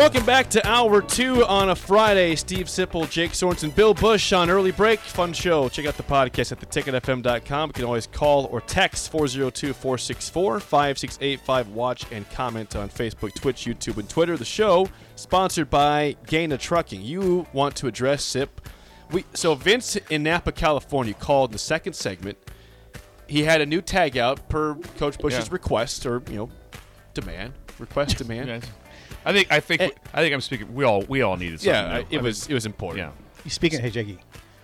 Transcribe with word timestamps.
Welcome 0.00 0.24
back 0.24 0.48
to 0.50 0.66
hour 0.66 1.02
two 1.02 1.44
on 1.44 1.68
a 1.68 1.76
Friday. 1.76 2.34
Steve 2.34 2.68
Sipple, 2.68 3.08
Jake 3.10 3.32
Sorensen, 3.32 3.72
Bill 3.74 3.92
Bush 3.92 4.32
on 4.32 4.48
early 4.48 4.70
break. 4.70 4.98
Fun 4.98 5.34
show. 5.34 5.68
Check 5.68 5.84
out 5.84 5.98
the 5.98 6.02
podcast 6.02 6.52
at 6.52 6.58
theticketfm.com. 6.58 7.68
You 7.68 7.72
can 7.74 7.84
always 7.84 8.06
call 8.06 8.46
or 8.46 8.62
text 8.62 9.12
402 9.12 9.74
464 9.74 10.60
5685. 10.60 11.68
Watch 11.68 12.06
and 12.10 12.28
comment 12.30 12.76
on 12.76 12.88
Facebook, 12.88 13.34
Twitch, 13.34 13.66
YouTube, 13.66 13.98
and 13.98 14.08
Twitter. 14.08 14.38
The 14.38 14.44
show 14.46 14.88
sponsored 15.16 15.68
by 15.68 16.16
Gana 16.26 16.56
Trucking. 16.56 17.02
You 17.02 17.46
want 17.52 17.76
to 17.76 17.86
address 17.86 18.24
SIP. 18.24 18.62
We, 19.10 19.26
so 19.34 19.54
Vince 19.54 19.96
in 20.08 20.22
Napa, 20.22 20.52
California 20.52 21.12
called 21.12 21.50
in 21.50 21.52
the 21.52 21.58
second 21.58 21.92
segment. 21.92 22.38
He 23.26 23.42
had 23.42 23.60
a 23.60 23.66
new 23.66 23.82
tag 23.82 24.16
out 24.16 24.48
per 24.48 24.76
Coach 24.96 25.18
Bush's 25.18 25.48
Yeah. 25.48 25.52
request 25.52 26.06
or, 26.06 26.22
you 26.30 26.36
know, 26.36 26.50
demand. 27.12 27.52
Request, 27.78 28.16
demand. 28.16 28.48
Yes. 28.48 28.62
I 29.24 29.32
think 29.32 29.52
I 29.52 29.60
think 29.60 29.80
Eh. 29.82 29.90
I 30.14 30.22
think 30.22 30.34
I'm 30.34 30.40
speaking. 30.40 30.74
We 30.74 30.84
all 30.84 31.02
we 31.02 31.22
all 31.22 31.36
needed 31.36 31.60
something. 31.60 31.72
Yeah, 31.74 31.94
I- 31.96 31.98
new. 32.02 32.06
it 32.10 32.18
I 32.18 32.22
was 32.22 32.46
it 32.48 32.54
was 32.54 32.66
important. 32.66 32.98
Yeah. 33.06 33.42
You 33.44 33.50
speaking, 33.50 33.80
hey 33.80 33.90
Jakey, 33.90 34.18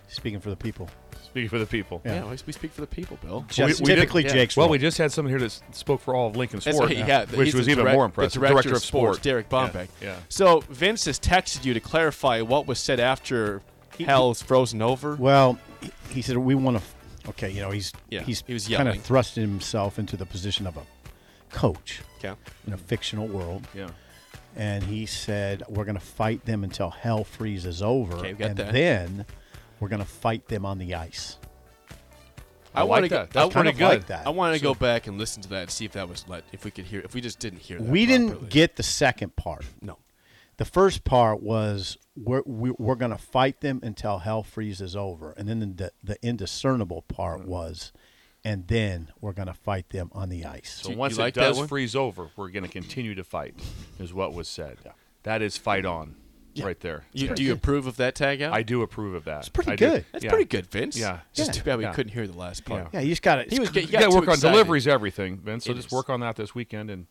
speaking 0.08 0.40
for 0.40 0.50
the 0.50 0.56
people. 0.56 0.88
Speaking 1.24 1.48
for 1.50 1.58
the 1.58 1.66
people. 1.66 2.00
Yeah, 2.04 2.24
we- 2.24 2.36
we 2.46 2.52
speak 2.54 2.72
for 2.72 2.80
the 2.80 2.86
people, 2.86 3.18
Bill. 3.22 3.44
Just 3.48 3.80
we 3.80 3.86
did- 3.88 3.96
typically 3.96 4.24
yeah. 4.24 4.32
Jake's 4.32 4.56
Well, 4.56 4.66
role. 4.66 4.72
we 4.72 4.78
just 4.78 4.96
had 4.96 5.12
someone 5.12 5.30
here 5.30 5.40
that 5.40 5.60
spoke 5.72 6.00
for 6.00 6.14
all 6.14 6.28
of 6.28 6.36
Lincoln 6.36 6.60
That's 6.60 6.74
Sport, 6.76 6.88
what 6.90 6.96
he 6.96 7.36
which 7.36 7.52
was 7.54 7.66
the 7.66 7.72
even 7.72 7.84
direct- 7.84 7.94
more 7.94 8.04
the 8.04 8.10
impressive. 8.10 8.40
Director, 8.42 8.72
of 8.74 8.82
sport, 8.82 9.20
Derek 9.22 9.50
Bombeck. 9.50 9.88
Yeah. 10.00 10.16
So 10.30 10.60
Vince 10.70 11.04
has 11.04 11.18
texted 11.20 11.64
you 11.66 11.74
to 11.74 11.80
clarify 11.80 12.40
what 12.40 12.66
was 12.66 12.78
said 12.78 13.00
after 13.00 13.60
Hell's 13.98 14.40
frozen 14.42 14.80
over. 14.80 15.16
Well, 15.16 15.58
he- 15.82 15.90
he 16.10 16.22
said 16.22 16.38
we 16.38 16.54
want 16.54 16.78
to. 16.78 16.82
Okay, 17.30 17.50
you 17.50 17.60
know 17.60 17.70
he's 17.70 17.92
Yeah, 18.08 18.22
he's 18.22 18.42
he 18.46 18.54
was 18.54 18.68
kind 18.68 18.88
of 18.88 19.02
thrusting 19.02 19.42
himself 19.42 19.98
into 19.98 20.16
the 20.16 20.24
position 20.26 20.66
of 20.66 20.76
a 20.78 20.82
coach 21.50 22.00
Okay. 22.18 22.34
in 22.66 22.72
a 22.72 22.78
fictional 22.78 23.26
world, 23.26 23.66
Yeah. 23.74 23.88
And 24.56 24.82
he 24.84 25.06
said 25.06 25.62
we're 25.68 25.84
going 25.84 25.98
to 25.98 26.04
fight 26.04 26.44
them 26.44 26.64
until 26.64 26.90
hell 26.90 27.22
freezes 27.24 27.82
over, 27.82 28.16
Okay, 28.16 28.30
and 28.40 28.56
that. 28.56 28.72
then 28.72 29.26
we're 29.80 29.88
going 29.88 30.02
to 30.02 30.08
fight 30.08 30.48
them 30.48 30.64
on 30.66 30.78
the 30.78 30.94
ice. 30.94 31.38
I, 32.74 32.82
wanna 32.84 33.02
like 33.02 33.10
go- 33.10 33.16
that. 33.18 33.30
That's 33.30 33.50
I 33.50 33.52
kind 33.52 33.68
of 33.68 33.78
good. 33.78 33.84
like 33.88 34.06
that. 34.08 34.26
I 34.26 34.30
wanted 34.30 34.58
to 34.58 34.62
go 34.62 34.74
back 34.74 35.06
and 35.06 35.16
listen 35.16 35.42
to 35.44 35.48
that 35.50 35.62
and 35.62 35.70
see 35.70 35.86
if 35.86 35.92
that 35.92 36.08
was 36.08 36.26
let 36.28 36.44
if 36.52 36.64
we 36.64 36.70
could 36.70 36.84
hear 36.84 37.00
if 37.00 37.14
we 37.14 37.22
just 37.22 37.38
didn't 37.38 37.60
hear 37.60 37.78
that. 37.78 37.88
we 37.88 38.04
didn't 38.04 38.50
get 38.50 38.76
the 38.76 38.82
second 38.82 39.34
part. 39.36 39.64
no. 39.80 39.98
The 40.58 40.64
first 40.66 41.04
part 41.04 41.42
was 41.42 41.96
we're 42.16 42.42
we, 42.46 42.70
we're 42.78 42.94
going 42.94 43.10
to 43.12 43.18
fight 43.18 43.60
them 43.60 43.80
until 43.82 44.18
hell 44.18 44.42
freezes 44.42 44.94
over, 44.96 45.32
and 45.32 45.48
then 45.48 45.76
the 45.76 45.92
the 46.04 46.18
indiscernible 46.22 47.02
part 47.02 47.42
Mm. 47.42 47.46
was, 47.46 47.92
and 48.46 48.64
then 48.68 49.08
we're 49.20 49.32
going 49.32 49.48
to 49.48 49.54
fight 49.54 49.88
them 49.88 50.08
on 50.12 50.28
the 50.28 50.44
ice. 50.44 50.78
So 50.82 50.94
once 50.94 51.18
like 51.18 51.36
it 51.36 51.40
does 51.40 51.60
freeze 51.66 51.96
over, 51.96 52.30
we're 52.36 52.50
going 52.50 52.62
to 52.62 52.70
continue 52.70 53.16
to 53.16 53.24
fight, 53.24 53.56
is 53.98 54.14
what 54.14 54.34
was 54.34 54.46
said. 54.46 54.78
That 55.24 55.42
is 55.42 55.56
fight 55.56 55.84
on, 55.84 56.14
right 56.62 56.78
there. 56.78 57.06
You, 57.12 57.34
do 57.34 57.42
you 57.42 57.54
approve 57.54 57.88
of 57.88 57.96
that 57.96 58.14
tag 58.14 58.42
out? 58.42 58.52
I 58.52 58.62
do 58.62 58.82
approve 58.82 59.14
of 59.14 59.24
that. 59.24 59.40
It's 59.40 59.48
pretty 59.48 59.74
good. 59.74 60.04
That's 60.12 60.24
yeah. 60.24 60.30
pretty 60.30 60.44
good, 60.44 60.66
Vince. 60.66 60.96
Yeah. 60.96 61.18
Just 61.32 61.48
Yeah. 61.48 61.52
too 61.60 61.64
bad 61.64 61.78
we 61.78 61.84
Yeah. 61.84 61.92
couldn't 61.92 62.12
hear 62.12 62.28
the 62.28 62.38
last 62.38 62.64
part. 62.64 62.86
yeah, 62.92 63.00
you 63.00 63.08
just 63.08 63.22
got 63.22 63.42
to. 63.42 63.50
He 63.52 63.58
was 63.58 63.70
get- 63.70 63.86
You 63.86 63.90
got 63.90 64.02
got 64.02 64.06
to 64.06 64.12
too 64.12 64.20
work 64.20 64.28
on 64.28 64.38
deliveries, 64.38 64.86
everything, 64.86 65.38
Vince. 65.38 65.64
So 65.64 65.72
It 65.72 65.74
just 65.74 65.88
is. 65.88 65.92
work 65.92 66.08
on 66.08 66.20
that 66.20 66.36
this 66.36 66.54
weekend 66.54 66.88
and 66.88 67.08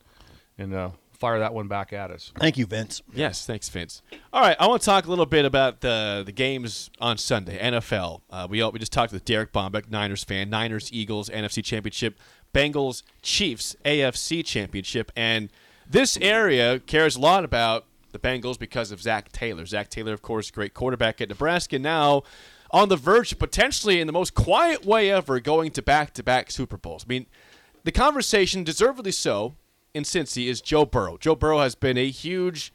and 0.57 0.73
uh, 0.73 0.91
fire 1.15 1.39
that 1.39 1.53
one 1.53 1.67
back 1.67 1.93
at 1.93 2.11
us. 2.11 2.31
Thank 2.39 2.57
you, 2.57 2.65
Vince. 2.65 3.01
Yes, 3.13 3.45
thanks, 3.45 3.69
Vince. 3.69 4.01
All 4.31 4.41
right, 4.41 4.55
I 4.59 4.67
want 4.67 4.81
to 4.81 4.85
talk 4.85 5.05
a 5.05 5.09
little 5.09 5.25
bit 5.25 5.45
about 5.45 5.81
the 5.81 6.23
the 6.25 6.31
games 6.31 6.89
on 6.99 7.17
Sunday. 7.17 7.57
NFL. 7.59 8.21
Uh, 8.29 8.47
we 8.49 8.61
all, 8.61 8.71
we 8.71 8.79
just 8.79 8.93
talked 8.93 9.13
with 9.13 9.25
Derek 9.25 9.51
Bombeck, 9.51 9.89
Niners 9.89 10.23
fan. 10.23 10.49
Niners, 10.49 10.91
Eagles, 10.91 11.29
NFC 11.29 11.63
Championship. 11.63 12.19
Bengals, 12.53 13.03
Chiefs, 13.21 13.75
AFC 13.83 14.45
Championship, 14.45 15.11
and 15.15 15.49
this 15.89 16.17
area 16.17 16.79
cares 16.79 17.17
a 17.17 17.19
lot 17.19 17.43
about 17.43 17.85
the 18.13 18.19
Bengals 18.19 18.57
because 18.57 18.91
of 18.93 19.01
Zac 19.01 19.29
Taylor. 19.33 19.65
Zac 19.65 19.89
Taylor, 19.89 20.13
of 20.13 20.21
course, 20.21 20.49
great 20.51 20.73
quarterback 20.73 21.19
at 21.19 21.27
Nebraska. 21.27 21.77
Now 21.77 22.23
on 22.71 22.89
the 22.89 22.97
verge, 22.97 23.31
of 23.31 23.39
potentially 23.39 23.99
in 23.99 24.07
the 24.07 24.13
most 24.13 24.33
quiet 24.33 24.85
way 24.85 25.11
ever, 25.11 25.39
going 25.39 25.71
to 25.71 25.81
back-to-back 25.81 26.51
Super 26.51 26.77
Bowls. 26.77 27.05
I 27.05 27.09
mean, 27.09 27.25
the 27.83 27.91
conversation, 27.91 28.63
deservedly 28.63 29.11
so, 29.11 29.55
in 29.95 30.03
Cincy 30.03 30.47
is 30.47 30.61
Joe 30.61 30.85
Burrow. 30.85 31.17
Joe 31.17 31.35
Burrow 31.35 31.59
has 31.59 31.73
been 31.73 31.97
a 31.97 32.09
huge 32.09 32.73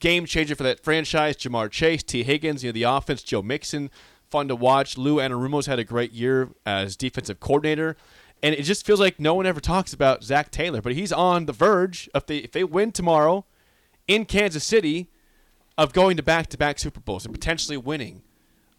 game 0.00 0.26
changer 0.26 0.54
for 0.54 0.64
that 0.64 0.80
franchise. 0.80 1.36
Ja'Marr 1.36 1.70
Chase, 1.70 2.02
Tee 2.02 2.24
Higgins, 2.24 2.62
you 2.64 2.68
know, 2.68 2.72
the 2.72 2.82
offense, 2.82 3.22
Joe 3.22 3.40
Mixon, 3.40 3.88
fun 4.28 4.48
to 4.48 4.56
watch. 4.56 4.98
Lou 4.98 5.16
Anarumo's 5.16 5.66
had 5.66 5.78
a 5.78 5.84
great 5.84 6.12
year 6.12 6.50
as 6.66 6.96
defensive 6.96 7.40
coordinator. 7.40 7.96
And 8.42 8.54
it 8.54 8.64
just 8.64 8.84
feels 8.84 9.00
like 9.00 9.18
no 9.18 9.34
one 9.34 9.46
ever 9.46 9.60
talks 9.60 9.92
about 9.92 10.24
Zac 10.24 10.50
Taylor, 10.50 10.82
but 10.82 10.92
he's 10.92 11.12
on 11.12 11.46
the 11.46 11.52
verge 11.52 12.10
of 12.12 12.26
they 12.26 12.38
if 12.38 12.52
they 12.52 12.64
win 12.64 12.92
tomorrow 12.92 13.46
in 14.06 14.24
Kansas 14.24 14.64
City 14.64 15.08
of 15.78 15.92
going 15.92 16.16
to 16.16 16.22
back-to-back 16.22 16.78
Super 16.78 17.00
Bowls 17.00 17.24
and 17.24 17.34
potentially 17.34 17.76
winning 17.76 18.22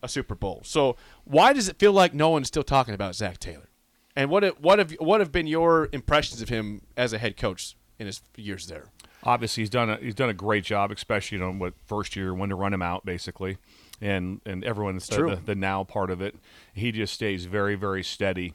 a 0.03 0.09
Super 0.09 0.35
Bowl. 0.35 0.61
So 0.63 0.95
why 1.23 1.53
does 1.53 1.69
it 1.69 1.79
feel 1.79 1.93
like 1.93 2.13
no 2.13 2.29
one's 2.29 2.47
still 2.47 2.63
talking 2.63 2.93
about 2.93 3.15
Zac 3.15 3.39
Taylor? 3.39 3.69
And 4.15 4.29
what 4.29 4.59
what 4.61 4.79
have 4.79 4.91
what 4.93 5.21
have 5.21 5.31
been 5.31 5.47
your 5.47 5.89
impressions 5.91 6.41
of 6.41 6.49
him 6.49 6.81
as 6.97 7.13
a 7.13 7.17
head 7.17 7.37
coach 7.37 7.76
in 7.99 8.05
his 8.07 8.21
years 8.35 8.67
there? 8.67 8.85
obviously 9.23 9.61
he's 9.61 9.69
done 9.69 9.89
a 9.89 9.97
he's 9.97 10.13
done 10.15 10.29
a 10.29 10.33
great 10.33 10.63
job, 10.63 10.91
especially 10.91 11.37
you 11.37 11.43
know 11.43 11.51
what 11.51 11.73
first 11.85 12.15
year 12.15 12.33
when 12.33 12.49
to 12.49 12.55
run 12.55 12.73
him 12.73 12.81
out 12.83 13.03
basically, 13.05 13.57
and 14.01 14.39
and 14.45 14.63
everyone's 14.63 15.07
the, 15.07 15.15
true. 15.15 15.29
the, 15.31 15.35
the 15.37 15.55
now 15.55 15.83
part 15.83 16.11
of 16.11 16.21
it. 16.21 16.35
He 16.73 16.91
just 16.91 17.13
stays 17.13 17.45
very 17.45 17.75
very 17.75 18.03
steady. 18.03 18.53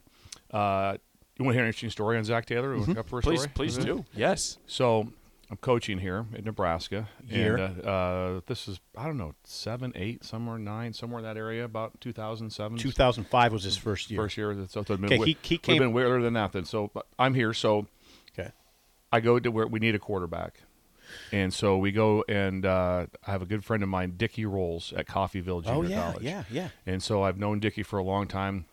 Uh, 0.50 0.96
you 1.38 1.44
want 1.44 1.54
to 1.54 1.58
hear 1.58 1.62
an 1.64 1.68
interesting 1.68 1.90
story 1.90 2.16
on 2.18 2.24
Zac 2.24 2.46
Taylor? 2.46 2.76
Mm-hmm. 2.76 2.98
Up 2.98 3.08
for 3.08 3.18
a 3.18 3.22
Please 3.22 3.40
story? 3.40 3.52
please 3.54 3.78
Okay. 3.78 3.86
do. 3.86 4.04
Yes. 4.14 4.58
So 4.66 5.08
I'm 5.50 5.56
coaching 5.58 5.98
here 5.98 6.26
in 6.34 6.44
Nebraska. 6.44 7.08
Year? 7.26 7.56
And, 7.56 7.84
uh, 7.84 7.88
uh, 7.88 8.40
this 8.46 8.68
is 8.68 8.78
I 8.96 9.06
don't 9.06 9.16
know 9.18 9.34
seven, 9.44 9.92
eight, 9.96 10.24
somewhere 10.24 10.58
nine, 10.58 10.92
somewhere 10.92 11.18
in 11.18 11.24
that 11.24 11.36
area. 11.36 11.64
About 11.64 12.00
2007. 12.00 12.78
2005 12.78 13.52
was 13.52 13.64
his 13.64 13.76
first 13.76 14.10
year. 14.10 14.20
First 14.22 14.36
year. 14.36 14.54
So 14.68 14.80
it's 14.82 14.90
Okay, 14.90 15.06
he- 15.08 15.36
he 15.42 15.54
would've 15.56 15.62
came- 15.62 15.78
been 15.78 15.92
weirder 15.92 16.22
than 16.22 16.34
that. 16.34 16.52
Then 16.52 16.64
so 16.66 16.90
but 16.94 17.06
I'm 17.18 17.34
here. 17.34 17.52
So 17.52 17.78
Okay. 17.78 17.88
I 19.12 19.20
go 19.20 19.38
to 19.38 19.50
where 19.50 19.66
we 19.66 19.78
need 19.78 19.94
a 19.94 19.98
quarterback. 19.98 20.60
And 21.30 21.52
so 21.52 21.76
we 21.76 21.92
go, 21.92 22.24
and 22.28 22.64
uh, 22.64 23.06
I 23.26 23.30
have 23.30 23.42
a 23.42 23.46
good 23.46 23.64
friend 23.64 23.82
of 23.82 23.88
mine, 23.88 24.14
Dickie 24.16 24.46
Rolls 24.46 24.94
at 24.96 25.06
Coffeyville 25.06 25.62
Junior 25.62 25.72
Oh 25.74 25.82
yeah, 25.82 26.02
College. 26.10 26.22
yeah, 26.22 26.44
yeah. 26.50 26.68
And 26.86 27.02
so 27.02 27.22
I've 27.22 27.38
known 27.38 27.60
Dickie 27.60 27.82
for 27.82 27.98
a 27.98 28.02
long 28.02 28.26
time. 28.26 28.64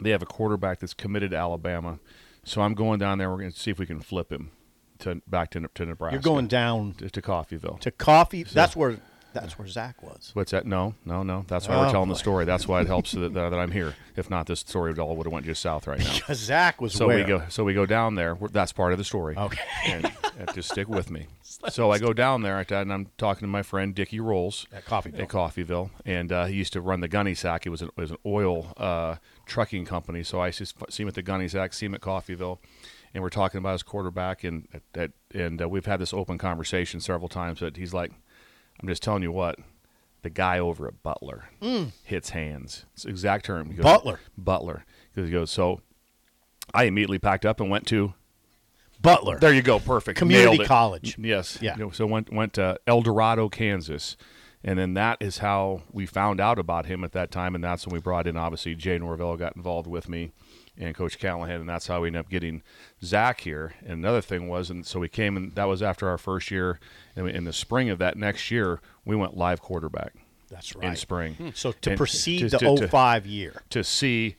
They 0.00 0.10
have 0.10 0.22
a 0.22 0.26
quarterback 0.26 0.78
that's 0.80 0.94
committed 0.94 1.32
to 1.32 1.36
Alabama. 1.36 1.98
So 2.44 2.60
I'm 2.62 2.74
going 2.74 3.00
down 3.00 3.18
there. 3.18 3.30
We're 3.30 3.38
going 3.38 3.50
to 3.52 3.58
see 3.58 3.70
if 3.72 3.78
we 3.78 3.86
can 3.86 4.00
flip 4.00 4.30
him 4.30 4.52
to 5.00 5.20
back 5.26 5.50
to, 5.52 5.68
to 5.74 5.86
Nebraska. 5.86 6.14
You're 6.14 6.22
going 6.22 6.46
down 6.46 6.92
to, 6.98 7.10
to 7.10 7.22
Coffeyville. 7.22 7.80
to 7.80 7.90
coffee. 7.90 8.44
That's 8.44 8.76
where 8.76 8.98
that's 9.34 9.58
where 9.58 9.68
Zac 9.68 10.02
was. 10.02 10.30
What's 10.32 10.52
that? 10.52 10.64
No, 10.64 10.94
no, 11.04 11.22
no. 11.22 11.44
That's 11.46 11.68
why 11.68 11.74
Oh, 11.74 11.80
we're 11.82 11.90
telling 11.90 12.08
the 12.08 12.14
story. 12.16 12.44
That's 12.44 12.66
why 12.66 12.80
it 12.80 12.86
helps 12.86 13.12
that, 13.12 13.34
that, 13.34 13.52
I'm 13.52 13.70
here. 13.70 13.94
If 14.16 14.30
not, 14.30 14.46
this 14.46 14.60
story 14.60 14.92
would 14.92 14.98
all 14.98 15.16
would 15.16 15.26
have 15.26 15.32
went 15.32 15.44
just 15.44 15.60
south 15.60 15.86
right 15.86 15.98
now. 15.98 16.14
Because 16.14 16.38
Zac 16.38 16.80
was 16.80 16.94
So 16.94 17.08
where? 17.08 17.18
we 17.18 17.24
go. 17.24 17.42
So 17.48 17.64
we 17.64 17.74
go 17.74 17.84
down 17.84 18.14
there. 18.14 18.38
That's 18.52 18.72
part 18.72 18.92
of 18.92 18.98
the 18.98 19.04
story. 19.04 19.36
Okay. 19.36 19.60
And, 19.86 20.10
and 20.38 20.54
just 20.54 20.70
stick 20.70 20.88
with 20.88 21.10
me. 21.10 21.26
So 21.70 21.90
I 21.90 21.98
go 21.98 22.12
down 22.12 22.42
there 22.42 22.58
at 22.58 22.68
that, 22.68 22.82
and 22.82 22.92
I'm 22.92 23.06
talking 23.16 23.40
to 23.42 23.46
my 23.46 23.62
friend 23.62 23.94
Dickie 23.94 24.20
Rolls 24.20 24.66
At 24.70 24.84
Coffeyville. 24.84 25.20
At 25.20 25.28
Coffeyville, 25.28 25.90
and 26.04 26.30
uh, 26.30 26.44
he 26.44 26.56
used 26.56 26.74
to 26.74 26.80
run 26.82 27.00
the 27.00 27.08
Gunny 27.08 27.32
Sack. 27.34 27.64
It 27.64 27.70
was 27.70 27.80
an, 27.80 27.88
it 27.96 28.00
was 28.00 28.10
an 28.10 28.18
oil 28.26 28.74
uh, 28.76 29.16
trucking 29.46 29.86
company. 29.86 30.24
So 30.24 30.40
I 30.40 30.50
just 30.50 30.74
see 30.92 31.04
him 31.04 31.08
at 31.08 31.14
the 31.14 31.22
Gunny 31.22 31.48
Sack, 31.48 31.72
see 31.72 31.86
him 31.86 31.94
at 31.94 32.00
Coffeyville 32.02 32.58
and 33.14 33.22
we're 33.22 33.30
talking 33.30 33.58
about 33.58 33.72
his 33.72 33.82
quarterback, 33.84 34.42
and 34.44 34.66
that 34.92 35.12
and 35.32 35.62
uh, 35.62 35.68
we've 35.68 35.86
had 35.86 36.00
this 36.00 36.12
open 36.12 36.36
conversation 36.36 36.98
several 37.00 37.28
times. 37.28 37.60
That 37.60 37.76
he's 37.76 37.94
like, 37.94 38.10
I'm 38.84 38.88
just 38.88 39.02
telling 39.02 39.22
you 39.22 39.32
what. 39.32 39.58
The 40.20 40.28
guy 40.28 40.58
over 40.58 40.86
at 40.86 41.02
Butler 41.02 41.44
mm. 41.62 41.92
hits 42.02 42.30
hands. 42.30 42.84
It's 42.92 43.04
the 43.04 43.08
exact 43.08 43.46
term. 43.46 43.74
Goes, 43.74 43.82
Butler. 43.82 44.20
Butler. 44.36 44.84
Because 45.10 45.28
he 45.28 45.32
goes, 45.32 45.50
so 45.50 45.80
I 46.74 46.84
immediately 46.84 47.18
packed 47.18 47.46
up 47.46 47.60
and 47.60 47.70
went 47.70 47.86
to 47.86 48.12
Butler. 49.00 49.38
there 49.38 49.54
you 49.54 49.62
go, 49.62 49.78
perfect. 49.78 50.18
Community 50.18 50.64
college. 50.66 51.16
Yes. 51.18 51.58
Yeah. 51.62 51.76
You 51.76 51.84
know, 51.84 51.90
so 51.92 52.04
went 52.04 52.30
went 52.30 52.52
to 52.54 52.78
El 52.86 53.00
Dorado, 53.00 53.48
Kansas, 53.48 54.18
And 54.62 54.78
then 54.78 54.92
that 54.94 55.18
is 55.20 55.38
how 55.38 55.82
we 55.92 56.04
found 56.04 56.42
out 56.42 56.58
about 56.58 56.86
him 56.86 57.04
at 57.04 57.12
that 57.12 57.30
time, 57.30 57.54
and 57.54 57.64
that's 57.64 57.86
when 57.86 57.94
we 57.94 58.00
brought 58.00 58.26
in 58.26 58.36
obviously 58.36 58.74
Jay 58.74 58.98
Norvell 58.98 59.36
got 59.38 59.56
involved 59.56 59.86
with 59.86 60.10
me 60.10 60.32
and 60.78 60.94
Coach 60.94 61.18
Callahan, 61.18 61.60
and 61.60 61.68
that's 61.68 61.86
how 61.86 62.00
we 62.00 62.08
ended 62.08 62.20
up 62.20 62.28
getting 62.28 62.62
Zac 63.02 63.40
here. 63.40 63.74
And 63.82 63.92
another 63.92 64.20
thing 64.20 64.48
was, 64.48 64.70
and 64.70 64.84
so 64.86 64.98
we 65.00 65.08
came, 65.08 65.36
and 65.36 65.54
that 65.54 65.64
was 65.64 65.82
after 65.82 66.08
our 66.08 66.18
first 66.18 66.50
year. 66.50 66.80
And 67.14 67.28
in 67.28 67.44
the 67.44 67.52
spring 67.52 67.90
of 67.90 67.98
that 67.98 68.16
next 68.16 68.50
year, 68.50 68.80
we 69.04 69.14
went 69.14 69.36
live 69.36 69.60
quarterback 69.62 70.14
That's 70.50 70.74
right. 70.74 70.88
in 70.88 70.96
spring. 70.96 71.34
Hmm. 71.34 71.48
So 71.54 71.72
to 71.72 71.90
And 71.90 71.96
proceed 71.96 72.40
to- 72.40 72.48
the 72.48 72.58
to- 72.58 72.88
05 72.88 73.26
year. 73.26 73.62
to 73.70 73.84
see 73.84 74.36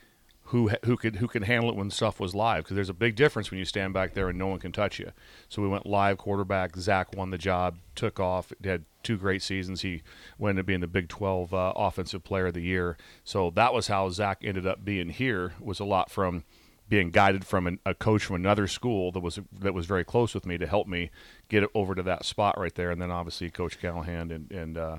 who 0.50 0.70
who 0.84 0.96
could 0.96 1.16
who 1.18 1.28
can 1.28 1.44
handle 1.44 1.70
it 1.70 1.76
when 1.76 1.90
stuff 1.90 2.20
was 2.20 2.36
live 2.36 2.64
because 2.64 2.76
there's 2.76 2.90
a 2.90 2.94
big 2.94 3.16
difference 3.16 3.50
when 3.50 3.58
you 3.58 3.66
stand 3.66 3.94
back 3.94 4.14
there 4.14 4.30
and 4.30 4.38
no 4.38 4.48
one 4.48 4.60
can 4.60 4.72
touch 4.72 5.00
you. 5.00 5.12
So 5.50 5.62
we 5.62 5.68
went 5.68 5.86
live 5.86 6.18
quarterback. 6.18 6.76
Zac 6.76 7.16
won 7.16 7.32
the 7.32 7.38
job, 7.38 7.78
took 7.96 8.20
off, 8.20 8.54
had 8.64 8.86
two 9.02 9.18
great 9.18 9.42
seasons. 9.42 9.82
He 9.82 10.04
went 10.38 10.60
up 10.60 10.66
being 10.66 10.82
the 10.82 10.88
Big 10.88 11.08
12 11.08 11.54
uh, 11.54 11.74
Offensive 11.76 12.24
Player 12.24 12.48
of 12.48 12.54
the 12.54 12.62
Year. 12.62 12.98
So 13.24 13.50
that 13.52 13.74
was 13.74 13.88
how 13.88 14.10
Zac 14.10 14.40
ended 14.44 14.68
up 14.68 14.86
being 14.86 15.10
here. 15.10 15.54
Was 15.60 15.80
a 15.80 15.86
lot 15.86 16.12
from 16.12 16.44
being 16.88 17.10
guided 17.10 17.46
from 17.46 17.66
an, 17.66 17.80
a 17.86 17.96
coach 17.96 18.24
from 18.24 18.36
another 18.36 18.68
school 18.68 19.12
that 19.12 19.22
was 19.22 19.40
that 19.52 19.74
was 19.74 19.88
very 19.88 20.04
close 20.04 20.36
with 20.36 20.46
me 20.46 20.58
to 20.58 20.68
help 20.68 20.88
me 20.88 21.10
get 21.50 21.64
it 21.64 21.70
over 21.74 21.96
to 21.96 22.04
that 22.04 22.24
spot 22.24 22.60
right 22.60 22.76
there, 22.76 22.92
and 22.92 23.02
then 23.02 23.10
obviously 23.10 23.50
Coach 23.50 23.80
Callahan 23.80 24.32
and 24.32 24.52
and 24.52 24.78
uh, 24.78 24.98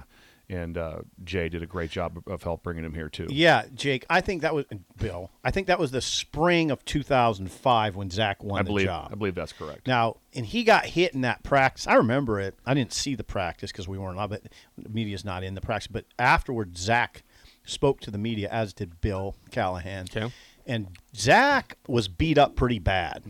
and 0.48 0.78
uh, 0.78 0.98
Jay 1.24 1.48
did 1.48 1.62
a 1.62 1.66
great 1.66 1.90
job 1.90 2.18
of, 2.18 2.32
of 2.32 2.42
help 2.42 2.62
bringing 2.62 2.84
him 2.84 2.94
here 2.94 3.08
too. 3.08 3.26
Yeah, 3.30 3.64
Jake. 3.74 4.04
I 4.08 4.20
think 4.20 4.42
that 4.42 4.54
was 4.54 4.64
Bill. 4.98 5.30
I 5.42 5.50
think 5.50 5.66
that 5.66 5.78
was 5.78 5.90
the 5.90 6.00
spring 6.00 6.70
of 6.70 6.84
2005 6.84 7.96
when 7.96 8.10
Zac 8.10 8.42
won 8.42 8.60
I 8.60 8.62
the 8.62 8.68
believe 8.68 8.86
job. 8.86 9.08
I 9.12 9.14
believe 9.16 9.34
that's 9.34 9.52
correct. 9.52 9.86
Now, 9.86 10.16
and 10.34 10.46
he 10.46 10.62
got 10.64 10.86
hit 10.86 11.14
in 11.14 11.22
that 11.22 11.42
practice. 11.42 11.86
I 11.86 11.94
remember 11.94 12.38
it. 12.40 12.54
I 12.64 12.74
didn't 12.74 12.92
see 12.92 13.14
the 13.14 13.24
practice 13.24 13.72
because 13.72 13.88
we 13.88 13.98
weren't 13.98 14.14
allowed, 14.14 14.30
but 14.30 14.42
the 14.78 14.88
media's 14.88 15.24
not 15.24 15.42
in 15.42 15.54
the 15.54 15.60
practice. 15.60 15.88
But 15.88 16.04
afterward, 16.18 16.78
Zac 16.78 17.22
spoke 17.64 18.00
to 18.02 18.10
the 18.10 18.18
media, 18.18 18.48
as 18.50 18.72
did 18.72 19.00
Bill 19.00 19.34
Callahan. 19.50 20.06
Okay. 20.14 20.32
And 20.64 20.88
Zac 21.14 21.76
was 21.88 22.08
beat 22.08 22.38
up 22.38 22.56
pretty 22.56 22.78
bad. 22.78 23.22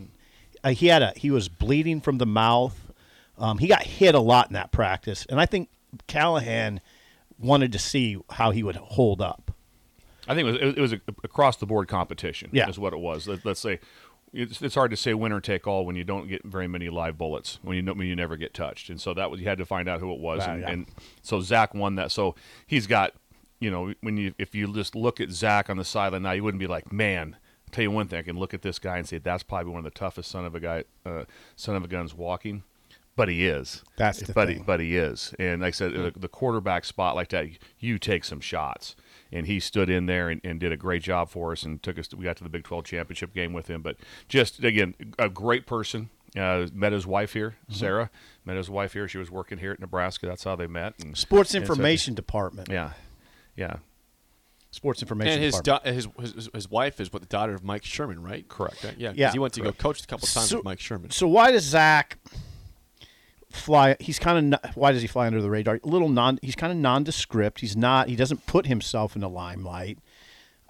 Uh, 0.63 0.69
he 0.69 0.87
had 0.87 1.01
a 1.01 1.13
he 1.15 1.31
was 1.31 1.49
bleeding 1.49 2.01
from 2.01 2.17
the 2.17 2.25
mouth. 2.25 2.91
Um, 3.37 3.59
he 3.59 3.67
got 3.67 3.83
hit 3.83 4.15
a 4.15 4.19
lot 4.19 4.47
in 4.47 4.53
that 4.53 4.71
practice, 4.71 5.25
and 5.29 5.39
I 5.39 5.45
think 5.45 5.69
Callahan 6.07 6.81
wanted 7.39 7.71
to 7.71 7.79
see 7.79 8.17
how 8.31 8.51
he 8.51 8.63
would 8.63 8.75
hold 8.75 9.21
up. 9.21 9.51
I 10.27 10.35
think 10.35 10.47
it 10.47 10.51
was 10.51 10.75
it 10.75 10.81
was 10.81 10.93
a, 10.93 11.01
across 11.23 11.57
the 11.57 11.65
board 11.65 11.87
competition. 11.87 12.49
Yeah. 12.51 12.69
is 12.69 12.77
what 12.77 12.93
it 12.93 12.99
was. 12.99 13.27
Let, 13.27 13.45
us 13.45 13.59
say 13.59 13.79
it's, 14.33 14.61
it's 14.61 14.75
hard 14.75 14.91
to 14.91 14.97
say 14.97 15.13
winner 15.13 15.39
take 15.39 15.67
all 15.67 15.85
when 15.85 15.95
you 15.95 16.03
don't 16.03 16.27
get 16.27 16.43
very 16.43 16.67
many 16.67 16.89
live 16.89 17.17
bullets 17.17 17.59
when 17.61 17.77
you 17.77 17.93
when 17.93 18.07
you 18.07 18.15
never 18.15 18.35
get 18.35 18.53
touched, 18.53 18.89
and 18.89 18.99
so 18.99 19.13
that 19.13 19.31
was 19.31 19.39
you 19.39 19.47
had 19.47 19.57
to 19.57 19.65
find 19.65 19.87
out 19.87 19.99
who 19.99 20.11
it 20.13 20.19
was, 20.19 20.45
and, 20.45 20.61
yeah. 20.61 20.69
and 20.69 20.87
so 21.21 21.39
Zac 21.41 21.73
won 21.73 21.95
that. 21.95 22.11
So 22.11 22.35
he's 22.65 22.87
got 22.87 23.13
you 23.59 23.71
know 23.71 23.93
when 24.01 24.17
you 24.17 24.33
if 24.37 24.53
you 24.53 24.71
just 24.73 24.95
look 24.95 25.21
at 25.21 25.31
Zac 25.31 25.69
on 25.69 25.77
the 25.77 25.85
sideline 25.85 26.23
now, 26.23 26.31
you 26.31 26.43
wouldn't 26.43 26.59
be 26.59 26.67
like 26.67 26.91
man. 26.91 27.37
I'll 27.65 27.71
tell 27.71 27.83
you 27.83 27.91
one 27.91 28.07
thing, 28.07 28.19
I 28.19 28.21
can 28.21 28.37
look 28.37 28.53
at 28.53 28.61
this 28.61 28.79
guy 28.79 28.97
and 28.97 29.05
say 29.05 29.17
that's 29.17 29.43
probably 29.43 29.73
one 29.73 29.79
of 29.79 29.83
the 29.83 29.97
toughest 29.97 30.31
son 30.31 30.45
of 30.45 30.55
a 30.55 30.59
guy, 30.61 30.85
uh, 31.05 31.25
son 31.57 31.75
of 31.75 31.83
a 31.83 31.87
guns 31.89 32.13
walking. 32.13 32.63
But 33.17 33.27
he 33.27 33.45
is. 33.47 33.83
That's 33.97 34.19
the 34.21 34.31
but 34.31 34.47
He, 34.47 34.59
but 34.59 34.79
he 34.79 34.95
is. 34.95 35.33
And 35.39 35.61
like 35.61 35.69
I 35.69 35.71
said, 35.71 35.91
the, 35.93 36.13
the 36.15 36.27
quarterback 36.29 36.85
spot 36.85 37.15
like 37.15 37.27
that, 37.29 37.47
you 37.79 37.99
take 37.99 38.23
some 38.23 38.39
shots. 38.39 38.95
And 39.29 39.45
he 39.45 39.59
stood 39.59 39.89
in 39.89 40.05
there 40.05 40.29
and, 40.29 40.39
and 40.45 40.57
did 40.57 40.71
a 40.71 40.77
great 40.77 41.03
job 41.03 41.27
for 41.29 41.51
us 41.51 41.63
and 41.63 41.83
took 41.83 41.99
us. 41.99 42.07
To, 42.09 42.15
we 42.15 42.23
got 42.23 42.37
to 42.37 42.43
the 42.45 42.49
Big 42.49 42.63
12 42.63 42.85
championship 42.85 43.33
game 43.33 43.51
with 43.51 43.67
him. 43.69 43.81
But 43.81 43.97
just 44.29 44.63
again, 44.63 44.95
a 45.19 45.27
great 45.27 45.65
person. 45.67 46.09
Uh, 46.37 46.67
met 46.73 46.91
his 46.93 47.07
wife 47.07 47.33
here, 47.33 47.55
Mm-hmm. 47.65 47.73
Sarah. 47.73 48.09
Met 48.45 48.55
his 48.57 48.69
wife 48.69 48.93
here. 48.93 49.07
She 49.07 49.17
was 49.17 49.31
working 49.31 49.57
here 49.57 49.71
at 49.71 49.79
Nebraska. 49.79 50.27
That's 50.27 50.43
how 50.43 50.55
they 50.55 50.67
met. 50.67 50.93
And, 51.01 51.17
Sports 51.17 51.53
and 51.55 51.65
so- 51.65 51.73
Information 51.73 52.13
Department. 52.13 52.69
yeah, 52.69 52.91
yeah, 53.55 53.77
Sports 54.71 55.01
Information 55.01 55.33
And 55.35 55.43
his, 55.43 55.55
Department. 55.59 55.83
da- 55.85 56.19
his 56.21 56.33
his 56.35 56.49
his 56.53 56.69
wife 56.69 56.99
is 56.99 57.11
what 57.11 57.21
the 57.21 57.27
daughter 57.27 57.53
of 57.55 57.63
Mike 57.63 57.83
Sherman, 57.85 58.21
right? 58.21 58.47
Correct. 58.47 58.83
Yeah, 58.97 59.09
'cause 59.09 59.17
Yeah. 59.17 59.31
He 59.31 59.39
went 59.39 59.53
to 59.55 59.61
go 59.61 59.71
coach 59.71 60.03
a 60.03 60.07
couple 60.07 60.27
times 60.27 60.49
So- 60.49 60.57
with 60.57 60.65
Mike 60.65 60.79
Sherman. 60.79 61.09
So 61.11 61.27
why 61.27 61.51
does 61.51 61.63
Zac 61.63 62.17
fly? 63.57 63.95
He's 63.99 64.19
kind 64.19 64.53
of 64.53 64.75
why 64.75 64.91
does 64.91 65.01
he 65.01 65.07
fly 65.07 65.27
under 65.27 65.41
the 65.41 65.49
radar? 65.49 65.79
A 65.83 65.87
little 65.87 66.09
non. 66.09 66.39
He's 66.41 66.55
kind 66.55 66.71
of 66.71 66.77
nondescript. 66.77 67.59
He's 67.59 67.75
not. 67.75 68.07
He 68.07 68.15
doesn't 68.15 68.45
put 68.45 68.67
himself 68.67 69.15
in 69.15 69.21
the 69.21 69.29
limelight. 69.29 69.99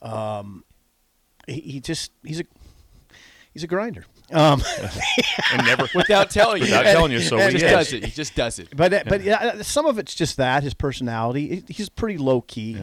Um, 0.01 0.63
he, 1.47 1.59
he 1.61 1.79
just 1.79 2.11
he's 2.23 2.39
a 2.39 2.43
he's 3.53 3.63
a 3.63 3.67
grinder. 3.67 4.05
Um, 4.31 4.61
and 5.53 5.65
never 5.65 5.87
Without 5.95 6.29
telling 6.29 6.57
you, 6.61 6.67
without 6.67 6.83
telling 6.83 7.11
you. 7.11 7.21
So 7.21 7.37
he 7.37 7.45
he 7.45 7.51
just 7.51 7.63
is. 7.65 7.71
does 7.71 7.93
it. 7.93 8.05
He 8.05 8.11
just 8.11 8.35
does 8.35 8.59
it. 8.59 8.75
but 8.75 9.07
but 9.07 9.21
yeah, 9.21 9.61
some 9.61 9.85
of 9.85 9.97
it's 9.99 10.15
just 10.15 10.37
that 10.37 10.63
his 10.63 10.73
personality. 10.73 11.63
He's 11.67 11.89
pretty 11.89 12.17
low 12.17 12.41
key. 12.41 12.81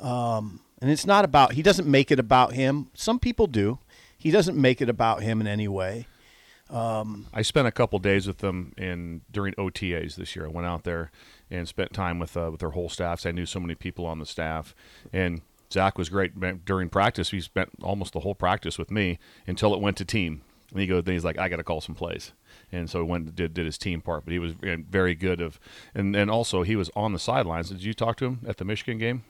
Um, 0.00 0.60
and 0.80 0.90
it's 0.90 1.06
not 1.06 1.24
about. 1.24 1.54
He 1.54 1.62
doesn't 1.62 1.88
make 1.88 2.10
it 2.10 2.20
about 2.20 2.52
him. 2.52 2.90
Some 2.94 3.18
people 3.18 3.46
do. 3.46 3.78
He 4.16 4.30
doesn't 4.30 4.60
make 4.60 4.80
it 4.80 4.88
about 4.88 5.22
him 5.22 5.40
in 5.40 5.46
any 5.46 5.68
way. 5.68 6.06
I 7.32 7.42
spent 7.42 7.66
a 7.66 7.72
couple 7.72 7.98
days 7.98 8.26
with 8.26 8.38
them 8.38 8.72
in 8.76 9.22
during 9.30 9.54
OTAs 9.54 10.16
this 10.16 10.36
year. 10.36 10.46
I 10.46 10.48
went 10.48 10.66
out 10.66 10.84
there 10.84 11.10
and 11.50 11.66
spent 11.66 11.92
time 11.92 12.18
with 12.18 12.36
uh, 12.36 12.50
with 12.50 12.60
their 12.60 12.70
whole 12.70 12.88
staff. 12.88 13.24
I 13.24 13.30
knew 13.30 13.46
so 13.46 13.60
many 13.60 13.74
people 13.74 14.06
on 14.06 14.18
the 14.18 14.26
staff, 14.26 14.74
and 15.12 15.40
Zac 15.72 15.98
was 15.98 16.08
great 16.08 16.64
during 16.64 16.88
practice. 16.88 17.30
He 17.30 17.40
spent 17.40 17.70
almost 17.82 18.12
the 18.12 18.20
whole 18.20 18.34
practice 18.34 18.78
with 18.78 18.90
me 18.90 19.18
until 19.46 19.74
it 19.74 19.80
went 19.80 19.96
to 19.98 20.04
team. 20.04 20.42
And 20.70 20.80
he 20.80 20.86
goes, 20.86 21.04
then 21.04 21.14
he's 21.14 21.24
like, 21.24 21.38
I 21.38 21.48
got 21.48 21.56
to 21.56 21.64
call 21.64 21.80
some 21.80 21.94
plays, 21.94 22.32
and 22.70 22.90
so 22.90 23.02
he 23.02 23.10
went 23.10 23.24
and 23.24 23.34
did 23.34 23.54
did 23.54 23.64
his 23.64 23.78
team 23.78 24.02
part. 24.02 24.24
But 24.24 24.32
he 24.32 24.38
was 24.38 24.52
very 24.60 25.14
good 25.14 25.40
of, 25.40 25.58
and 25.94 26.14
and 26.14 26.30
also 26.30 26.62
he 26.62 26.76
was 26.76 26.90
on 26.94 27.14
the 27.14 27.18
sidelines. 27.18 27.70
Did 27.70 27.82
you 27.82 27.94
talk 27.94 28.18
to 28.18 28.26
him 28.26 28.40
at 28.46 28.58
the 28.58 28.66
Michigan 28.66 28.98
game? 28.98 29.24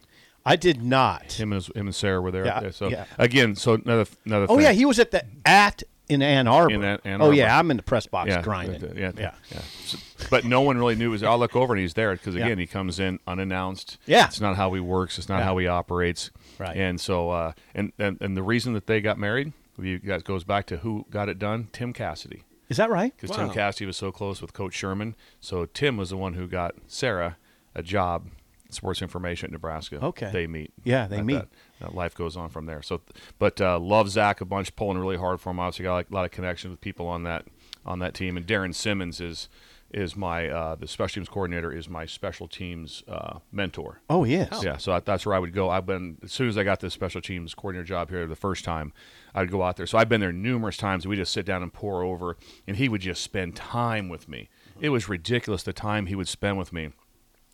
I 0.44 0.56
did 0.56 0.82
not. 0.82 1.32
Him 1.32 1.52
and 1.52 1.62
his, 1.62 1.66
him 1.76 1.86
and 1.86 1.94
Sarah 1.94 2.20
were 2.20 2.30
there. 2.30 2.46
Yeah, 2.46 2.70
so 2.70 2.88
yeah. 2.88 3.04
again, 3.18 3.54
so 3.54 3.74
another 3.74 4.06
another. 4.24 4.46
Oh 4.48 4.56
thing. 4.56 4.64
yeah, 4.64 4.72
he 4.72 4.84
was 4.84 4.98
at 4.98 5.12
the 5.12 5.24
at 5.44 5.84
in 6.08 6.22
Ann 6.22 6.46
Arbor. 6.48 6.74
In 6.74 6.84
Ann- 6.84 6.98
Ann 7.04 7.22
Oh 7.22 7.30
yeah, 7.30 7.58
I'm 7.58 7.70
in 7.70 7.76
the 7.76 7.82
press 7.82 8.06
box 8.06 8.30
yeah, 8.30 8.42
grinding. 8.42 8.80
th- 8.80 8.94
Yeah, 8.96 9.12
yeah. 9.16 9.34
yeah. 9.50 9.60
So- 9.84 9.98
but 10.30 10.44
no 10.44 10.60
one 10.62 10.78
really 10.78 10.94
knew. 10.96 11.10
Was 11.10 11.22
I'll 11.22 11.38
look 11.38 11.54
over 11.56 11.74
and 11.74 11.80
he's 11.80 11.94
there 11.94 12.12
because 12.12 12.34
Yeah. 12.34 12.46
again 12.46 12.58
he 12.58 12.66
comes 12.66 12.98
in 12.98 13.18
unannounced. 13.26 13.98
Yeah. 14.06 14.26
it's 14.26 14.40
not 14.40 14.56
how 14.56 14.72
he 14.74 14.80
works. 14.80 15.18
It's 15.18 15.28
not 15.28 15.38
Yeah. 15.38 15.44
how 15.44 15.58
he 15.58 15.66
operates. 15.66 16.30
Right. 16.58 16.76
And 16.76 17.00
so, 17.00 17.30
uh, 17.30 17.52
and, 17.74 17.92
and 17.98 18.18
and 18.20 18.36
the 18.36 18.42
reason 18.42 18.72
that 18.74 18.86
they 18.86 19.00
got 19.00 19.18
married, 19.18 19.52
you 19.80 19.98
guys 19.98 20.22
goes 20.22 20.44
back 20.44 20.66
to 20.66 20.78
who 20.78 21.06
got 21.10 21.28
it 21.28 21.38
done. 21.38 21.68
Tim 21.72 21.92
Cassidy, 21.92 22.42
Is 22.68 22.76
that 22.78 22.90
right? 22.90 23.14
because 23.16 23.30
Wow. 23.36 23.44
Tim 23.46 23.54
Cassidy 23.54 23.86
was 23.86 23.96
so 23.96 24.10
close 24.10 24.42
with 24.42 24.52
Coach 24.52 24.74
Sherman. 24.74 25.14
So 25.40 25.66
Tim 25.66 25.96
was 25.96 26.10
the 26.10 26.16
one 26.16 26.34
who 26.34 26.48
got 26.48 26.74
Sarah 26.88 27.36
a 27.74 27.82
job. 27.82 28.26
Sports 28.70 29.00
information 29.00 29.46
at 29.46 29.52
Nebraska. 29.52 29.98
Okay. 30.02 30.28
they 30.30 30.46
meet. 30.46 30.72
Yeah, 30.84 31.06
they 31.06 31.22
meet. 31.22 31.36
that- 31.36 31.48
life 31.90 32.14
goes 32.14 32.36
on 32.36 32.48
from 32.48 32.66
there. 32.66 32.82
So, 32.82 33.00
but 33.38 33.60
uh, 33.60 33.78
love 33.78 34.10
Zac 34.10 34.40
a 34.40 34.44
bunch, 34.44 34.74
pulling 34.76 34.98
really 34.98 35.16
hard 35.16 35.40
for 35.40 35.50
him. 35.50 35.60
Obviously, 35.60 35.84
got 35.84 35.94
like, 35.94 36.10
a 36.10 36.14
lot 36.14 36.24
of 36.24 36.30
connections 36.30 36.70
with 36.70 36.80
people 36.80 37.06
on 37.06 37.22
that 37.24 37.46
on 37.84 37.98
that 38.00 38.14
team. 38.14 38.36
And 38.36 38.46
Darrin 38.46 38.72
Simmons 38.72 39.20
is 39.20 39.48
is 39.92 40.14
my 40.14 40.48
uh, 40.48 40.74
the 40.74 40.86
special 40.86 41.20
teams 41.20 41.28
coordinator 41.28 41.72
is 41.72 41.88
my 41.88 42.04
special 42.04 42.46
teams 42.46 43.02
uh, 43.08 43.38
mentor. 43.50 44.00
Oh 44.10 44.24
yes. 44.24 44.60
Yeah, 44.62 44.76
so 44.76 44.92
that, 44.92 45.06
that's 45.06 45.24
where 45.24 45.34
I 45.34 45.38
would 45.38 45.52
go. 45.52 45.70
I've 45.70 45.86
been 45.86 46.18
as 46.22 46.32
soon 46.32 46.48
as 46.48 46.58
I 46.58 46.64
got 46.64 46.80
this 46.80 46.92
special 46.92 47.20
teams 47.20 47.54
coordinator 47.54 47.86
job 47.86 48.10
here 48.10 48.26
the 48.26 48.36
first 48.36 48.64
time, 48.64 48.92
I'd 49.34 49.50
go 49.50 49.62
out 49.62 49.76
there. 49.76 49.86
So 49.86 49.96
I've 49.96 50.08
been 50.08 50.20
there 50.20 50.32
numerous 50.32 50.76
times. 50.76 51.06
We 51.06 51.16
just 51.16 51.32
sit 51.32 51.46
down 51.46 51.62
and 51.62 51.72
pour 51.72 52.02
over, 52.02 52.36
and 52.66 52.76
he 52.76 52.88
would 52.88 53.00
just 53.00 53.22
spend 53.22 53.56
time 53.56 54.08
with 54.08 54.28
me. 54.28 54.50
It 54.80 54.90
was 54.90 55.08
ridiculous 55.08 55.62
the 55.62 55.72
time 55.72 56.06
he 56.06 56.14
would 56.14 56.28
spend 56.28 56.58
with 56.58 56.72
me. 56.72 56.90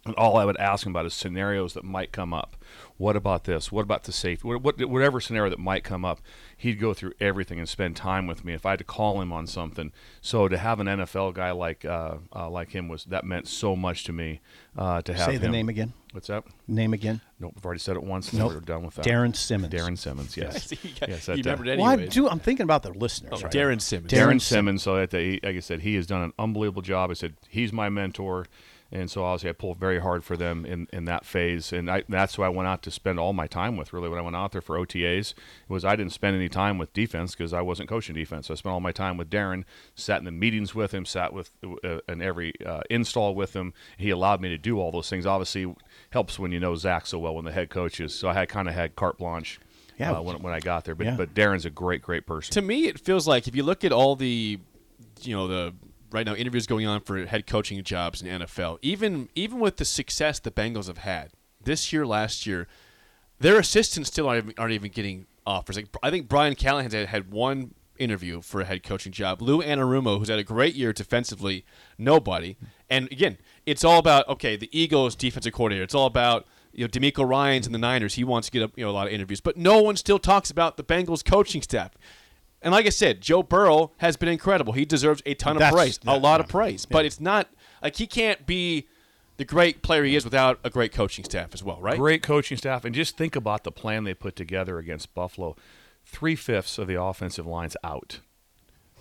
And 0.07 0.15
all 0.17 0.37
I 0.37 0.45
would 0.45 0.59
ask 0.59 0.85
him 0.85 0.93
about 0.93 1.07
is 1.07 1.15
scenarios 1.15 1.73
that 1.75 1.85
might 1.85 2.13
come 2.13 2.35
up. 2.35 2.57
What 2.99 3.17
about 3.17 3.45
this? 3.45 3.73
What 3.73 3.83
about 3.83 4.05
the 4.05 4.13
safety? 4.13 4.47
What, 4.47 4.63
what, 4.63 4.85
whatever 4.85 5.19
scenario 5.19 5.49
that 5.51 5.59
might 5.59 5.83
come 5.83 6.05
up, 6.05 6.21
he'd 6.57 6.79
go 6.79 6.93
through 6.93 7.13
everything 7.21 7.59
and 7.59 7.69
spend 7.69 7.97
time 7.97 8.27
with 8.27 8.45
me. 8.45 8.53
If 8.53 8.67
I 8.67 8.71
had 8.71 8.79
to 8.81 8.85
call 8.85 9.21
him 9.21 9.33
on 9.33 9.47
something, 9.47 9.93
so 10.21 10.47
to 10.47 10.59
have 10.59 10.79
an 10.79 10.87
NFL 10.87 11.35
guy 11.35 11.53
like 11.53 11.85
uh, 11.85 12.17
uh, 12.35 12.51
like 12.51 12.71
him 12.71 12.89
was 12.89 13.05
that 13.07 13.25
meant 13.25 13.49
so 13.49 13.75
much 13.75 14.05
to 14.05 14.13
me. 14.13 14.41
Uh, 14.77 15.01
to 15.03 15.15
have 15.15 15.27
Say 15.27 15.37
the 15.39 15.47
him. 15.47 15.53
name 15.53 15.69
again. 15.69 15.93
What's 16.13 16.29
that? 16.29 16.45
Name 16.69 16.93
again. 16.93 17.21
Nope, 17.41 17.55
I've 17.57 17.65
already 17.65 17.81
said 17.81 17.97
it 17.97 18.03
once. 18.03 18.33
Nope. 18.33 18.53
We're 18.53 18.61
done 18.61 18.85
with 18.85 18.95
that. 18.95 19.05
Darrin 19.05 19.35
Simmons. 19.35 19.73
Darrin 19.73 19.97
Simmons. 19.97 20.37
Yes. 20.45 20.71
you 20.71 20.79
yes. 21.09 21.29
you 21.29 21.43
that, 21.43 21.49
uh, 21.49 21.57
remembered 21.57 21.69
it 21.69 21.79
Well, 21.79 21.89
I 21.89 22.07
do. 22.07 22.29
I'm 22.29 22.39
thinking 22.39 22.65
about 22.65 22.83
the 22.83 22.91
listeners. 22.91 23.33
Oh, 23.35 23.41
right 23.41 23.51
Darrin 23.51 23.81
Simmons. 23.81 24.11
Darrin 24.11 24.27
Darrin 24.27 24.41
Simmons. 24.41 24.83
So 24.83 25.05
that 25.05 25.13
like 25.13 25.57
I 25.57 25.61
said, 25.61 25.81
he 25.81 25.95
has 25.97 26.07
done 26.07 26.23
an 26.23 26.33
unbelievable 26.39 26.83
job. 26.83 27.11
I 27.11 27.15
said 27.15 27.35
he's 27.49 27.73
my 27.73 27.89
mentor, 27.89 28.47
and 28.95 29.11
so 29.11 29.25
obviously 29.25 29.51
I 29.51 29.53
pulled 29.53 29.77
very 29.79 29.99
hard 30.01 30.25
for 30.25 30.37
them 30.37 30.65
in, 30.65 30.87
in 30.93 31.05
that 31.07 31.27
phase, 31.27 31.73
and 31.73 31.91
I, 31.91 32.05
that's 32.09 32.37
who 32.37 32.43
I 32.43 32.49
went 32.49 32.69
out 32.69 32.83
to 32.85 32.91
spend 32.91 33.19
all 33.19 33.33
my 33.33 33.47
time 33.47 33.77
with. 33.77 33.93
Really, 33.93 34.09
when 34.09 34.19
I 34.19 34.23
went 34.23 34.37
out 34.37 34.53
there 34.53 34.61
for 34.63 34.79
OTAs, 34.79 35.35
was 35.69 35.85
I 35.85 35.97
didn't 35.97 36.13
spend 36.13 36.37
any 36.37 36.49
time 36.49 36.79
with 36.79 36.93
defense 36.93 37.35
because 37.35 37.53
I 37.53 37.61
wasn't 37.61 37.89
coaching 37.89 38.15
defense. 38.15 38.51
I 38.51 38.55
spent 38.55 38.73
all 38.73 38.81
my 38.81 38.93
time 38.93 39.17
with 39.17 39.29
Darrin, 39.29 39.65
sat 39.95 40.19
in 40.21 40.25
the 40.25 40.31
meetings 40.31 40.75
with 40.75 40.95
him, 40.95 41.05
sat 41.05 41.33
with 41.33 41.51
uh, 41.85 41.99
in 42.09 42.23
every 42.23 42.55
uh, 42.65 42.83
install 42.89 43.35
with 43.35 43.55
him. 43.55 43.75
He 43.99 44.11
allowed 44.11 44.41
me 44.41 44.49
to 44.51 44.59
do 44.59 44.79
all 44.79 44.93
those 44.93 45.11
things. 45.11 45.27
Obviously, 45.27 45.75
helps 46.11 46.39
when 46.39 46.53
you 46.53 46.61
know 46.61 46.75
Zac 46.77 47.07
so 47.07 47.19
well 47.19 47.35
when 47.35 47.45
the 47.45 47.53
head 47.53 47.69
coach 47.71 48.01
is. 48.01 48.15
So 48.15 48.29
I 48.29 48.35
had 48.35 48.49
kind 48.49 48.69
of 48.69 48.75
had 48.75 48.95
carte 48.97 49.19
blanche. 49.19 49.61
Yeah. 49.99 50.11
uh, 50.11 50.23
when, 50.23 50.43
when 50.43 50.53
I 50.53 50.59
got 50.59 50.85
there, 50.85 50.97
but 50.97 51.07
Yeah. 51.07 51.17
but 51.17 51.35
Darrin's 51.35 51.65
a 51.67 51.71
great, 51.71 52.03
great 52.03 52.27
person. 52.27 52.53
to 52.55 52.63
me, 52.63 52.87
it 52.89 52.99
feels 52.99 53.29
like 53.29 53.47
if 53.47 53.55
you 53.55 53.63
look 53.63 53.85
at 53.85 53.93
all 53.93 54.17
the, 54.17 54.59
you 55.23 55.37
know, 55.37 55.47
the 55.47 55.73
right 56.15 56.25
now 56.25 56.35
interviews 56.35 56.67
going 56.67 56.87
on 56.87 57.01
for 57.01 57.27
head 57.27 57.47
coaching 57.47 57.83
jobs 57.83 58.23
in 58.23 58.41
NFL. 58.41 58.79
Even 58.81 59.29
even 59.35 59.59
with 59.59 59.77
the 59.77 59.85
success 59.85 60.39
the 60.39 60.51
Bengals 60.51 60.87
have 60.87 60.99
had 60.99 61.33
this 61.63 61.93
year, 61.93 62.07
last 62.07 62.47
year, 62.47 62.69
their 63.41 63.59
assistants 63.59 64.09
still 64.09 64.29
aren't 64.29 64.45
even, 64.45 64.55
aren't 64.57 64.73
even 64.73 64.91
getting 64.91 65.27
offers. 65.47 65.77
Like 65.77 65.89
I 66.03 66.11
think 66.11 66.29
Brian 66.29 66.55
Callahan's 66.55 66.95
had, 66.95 67.09
had 67.09 67.31
one 67.31 67.75
interview 67.99 68.41
for 68.41 68.61
a 68.61 68.65
head 68.65 68.83
coaching 68.83 69.13
job. 69.13 69.43
Lou 69.43 69.63
Anarumo, 69.63 70.19
who's 70.19 70.29
had 70.29 70.39
a 70.39 70.45
great 70.45 70.75
year 70.75 70.93
defensively, 70.93 71.65
nobody. 71.99 72.57
And 72.89 73.11
again, 73.11 73.39
it's 73.67 73.85
all 73.85 73.99
about 73.99 74.29
okay, 74.29 74.57
the 74.57 74.71
Eagles 74.79 75.17
defensive 75.17 75.53
coordinator. 75.53 75.85
It's 75.85 75.95
all 75.95 76.07
about 76.07 76.47
you 76.73 76.85
know 76.85 76.89
DeMeco 76.89 77.29
Ryans 77.29 77.67
and 77.67 77.75
the 77.75 77.79
Niners. 77.79 78.15
He 78.15 78.25
wants 78.25 78.49
to 78.49 78.53
get 78.53 78.71
you 78.77 78.85
know 78.85 78.91
a 78.91 78.93
lot 78.93 79.07
of 79.07 79.13
interviews, 79.13 79.41
but 79.41 79.57
no 79.57 79.83
one 79.83 79.97
still 79.97 80.19
talks 80.19 80.51
about 80.51 80.77
the 80.77 80.85
Bengals 80.85 81.25
coaching 81.25 81.63
staff. 81.63 81.93
And 82.65 82.73
like 82.73 82.87
I 82.87 82.91
said, 82.91 83.21
Joe 83.21 83.43
Burrow 83.43 83.93
has 83.99 84.17
been 84.17 84.29
incredible. 84.29 84.73
He 84.73 84.85
deserves 84.87 85.23
a 85.27 85.35
ton 85.35 85.57
of 85.57 85.61
That's- 85.61 85.75
praise, 85.75 86.01
a 86.07 86.19
lot 86.19 86.41
yeah. 86.41 86.45
of 86.45 86.49
praise. 86.49 86.87
But 86.87 87.05
it's 87.05 87.21
not 87.21 87.49
like 87.83 87.97
he 87.97 88.07
can't 88.07 88.47
be 88.47 88.89
the 89.37 89.45
great 89.45 89.83
player 89.83 90.05
he 90.05 90.17
is 90.17 90.25
without 90.25 90.59
a 90.65 90.71
great 90.71 90.93
coaching 90.93 91.25
staff 91.25 91.51
as 91.53 91.63
well, 91.63 91.81
right? 91.81 91.99
Great 91.99 92.23
coaching 92.23 92.57
staff, 92.57 92.85
and 92.85 92.95
just 92.95 93.17
think 93.17 93.37
about 93.37 93.65
the 93.65 93.71
plan 93.71 94.05
they 94.05 94.15
put 94.15 94.35
together 94.35 94.79
against 94.79 95.15
Buffalo. 95.15 95.57
Three 96.07 96.37
fifths 96.37 96.79
of 96.79 96.87
the 96.87 97.01
offensive 97.01 97.47
line's 97.47 97.77
out. 97.85 98.21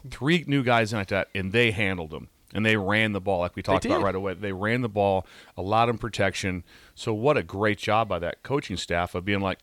Three 0.10 0.44
new 0.46 0.64
guys 0.64 0.92
in 0.92 1.00
like 1.00 1.08
that, 1.08 1.30
and 1.34 1.52
they 1.52 1.72
handled 1.72 2.10
them. 2.12 2.30
And 2.56 2.64
they 2.66 2.78
ran 2.78 3.14
the 3.14 3.22
ball 3.22 3.40
like 3.40 3.56
we 3.56 3.64
talked 3.64 3.86
about 3.86 4.04
right 4.04 4.14
away. 4.14 4.36
They 4.36 4.52
ran 4.52 4.82
the 4.82 4.90
ball, 4.90 5.26
allowed 5.58 5.88
them 5.88 5.98
protection. 5.98 6.64
So 6.94 7.12
what 7.12 7.36
a 7.36 7.42
great 7.42 7.80
job 7.80 8.08
by 8.10 8.20
that 8.20 8.44
coaching 8.44 8.78
staff 8.78 9.16
of 9.16 9.26
being 9.26 9.40
like, 9.40 9.58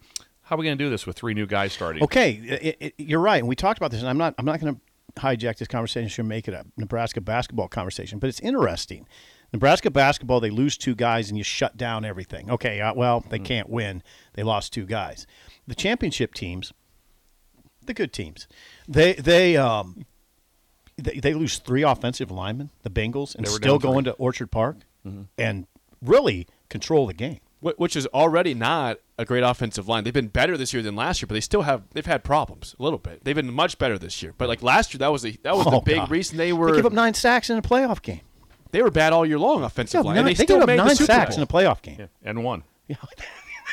how 0.50 0.56
are 0.56 0.58
we 0.58 0.64
going 0.64 0.76
to 0.76 0.84
do 0.84 0.90
this 0.90 1.06
with 1.06 1.16
three 1.16 1.32
new 1.32 1.46
guys 1.46 1.72
starting? 1.72 2.02
Okay, 2.02 2.32
it, 2.32 2.76
it, 2.80 2.94
you're 2.98 3.20
right, 3.20 3.38
and 3.38 3.46
we 3.46 3.54
talked 3.54 3.78
about 3.78 3.92
this, 3.92 4.00
and 4.00 4.08
I'm 4.08 4.18
not 4.18 4.34
I'm 4.36 4.44
not 4.44 4.58
going 4.58 4.74
to 4.74 5.20
hijack 5.20 5.58
this 5.58 5.68
conversation. 5.68 6.08
Should 6.08 6.26
make 6.26 6.48
it 6.48 6.54
a 6.54 6.66
Nebraska 6.76 7.20
basketball 7.20 7.68
conversation, 7.68 8.18
but 8.18 8.28
it's 8.28 8.40
interesting. 8.40 9.06
Nebraska 9.52 9.92
basketball, 9.92 10.40
they 10.40 10.50
lose 10.50 10.76
two 10.76 10.96
guys, 10.96 11.28
and 11.28 11.38
you 11.38 11.44
shut 11.44 11.76
down 11.76 12.04
everything. 12.04 12.50
Okay, 12.50 12.80
uh, 12.80 12.92
well 12.94 13.24
they 13.30 13.38
can't 13.38 13.70
win. 13.70 14.02
They 14.32 14.42
lost 14.42 14.72
two 14.72 14.86
guys. 14.86 15.24
The 15.68 15.76
championship 15.76 16.34
teams, 16.34 16.72
the 17.86 17.94
good 17.94 18.12
teams, 18.12 18.48
they 18.88 19.12
they 19.12 19.56
um 19.56 20.04
they, 20.96 21.20
they 21.20 21.32
lose 21.32 21.58
three 21.58 21.84
offensive 21.84 22.32
linemen, 22.32 22.70
the 22.82 22.90
Bengals, 22.90 23.36
and 23.36 23.46
still 23.46 23.78
go 23.78 23.98
into 23.98 24.10
Orchard 24.14 24.50
Park 24.50 24.78
and 25.38 25.68
really 26.02 26.48
control 26.68 27.06
the 27.06 27.14
game. 27.14 27.38
Wh- 27.60 27.78
Which 27.78 27.96
is 27.96 28.06
already 28.08 28.54
not 28.54 28.98
a 29.18 29.24
great 29.24 29.42
offensive 29.42 29.86
line. 29.88 30.04
They've 30.04 30.12
been 30.14 30.28
better 30.28 30.56
this 30.56 30.72
year 30.72 30.82
than 30.82 30.96
last 30.96 31.20
year, 31.20 31.26
but 31.26 31.34
they 31.34 31.40
still 31.40 31.62
have 31.62 31.82
they've 31.92 32.06
had 32.06 32.24
problems 32.24 32.74
a 32.78 32.82
little 32.82 32.98
bit. 32.98 33.24
They've 33.24 33.34
been 33.36 33.52
much 33.52 33.78
better 33.78 33.98
this 33.98 34.22
year, 34.22 34.34
but 34.38 34.48
like 34.48 34.62
last 34.62 34.94
year, 34.94 34.98
that 34.98 35.12
was 35.12 35.22
the 35.22 35.38
that 35.42 35.54
was 35.56 35.64
the 35.66 35.70
Oh, 35.76 35.80
big 35.80 35.96
God. 35.96 36.10
reason 36.10 36.36
they 36.38 36.52
were. 36.52 36.66
They 36.66 36.72
were 36.72 36.76
give 36.78 36.86
up 36.86 36.92
nine 36.92 37.14
sacks 37.14 37.50
in 37.50 37.56
a 37.58 37.62
playoff 37.62 38.02
game. 38.02 38.20
they 38.72 38.82
were 38.82 38.90
bad 38.90 39.12
all 39.12 39.26
year 39.26 39.38
long 39.38 39.62
offensive 39.62 40.04
line. 40.04 40.14
nine, 40.14 40.18
and 40.18 40.28
they, 40.28 40.34
they 40.34 40.44
still 40.44 40.56
give 40.56 40.62
up 40.62 40.66
made 40.68 40.76
nine 40.78 40.88
the 40.88 40.96
Super 40.96 41.06
sacks 41.12 41.36
Bowl. 41.36 41.42
in 41.42 41.42
a 41.42 41.46
playoff 41.46 41.82
game. 41.82 41.96
Yeah, 41.98 42.06
and 42.24 42.42
one. 42.44 42.64
Yeah, 42.88 42.96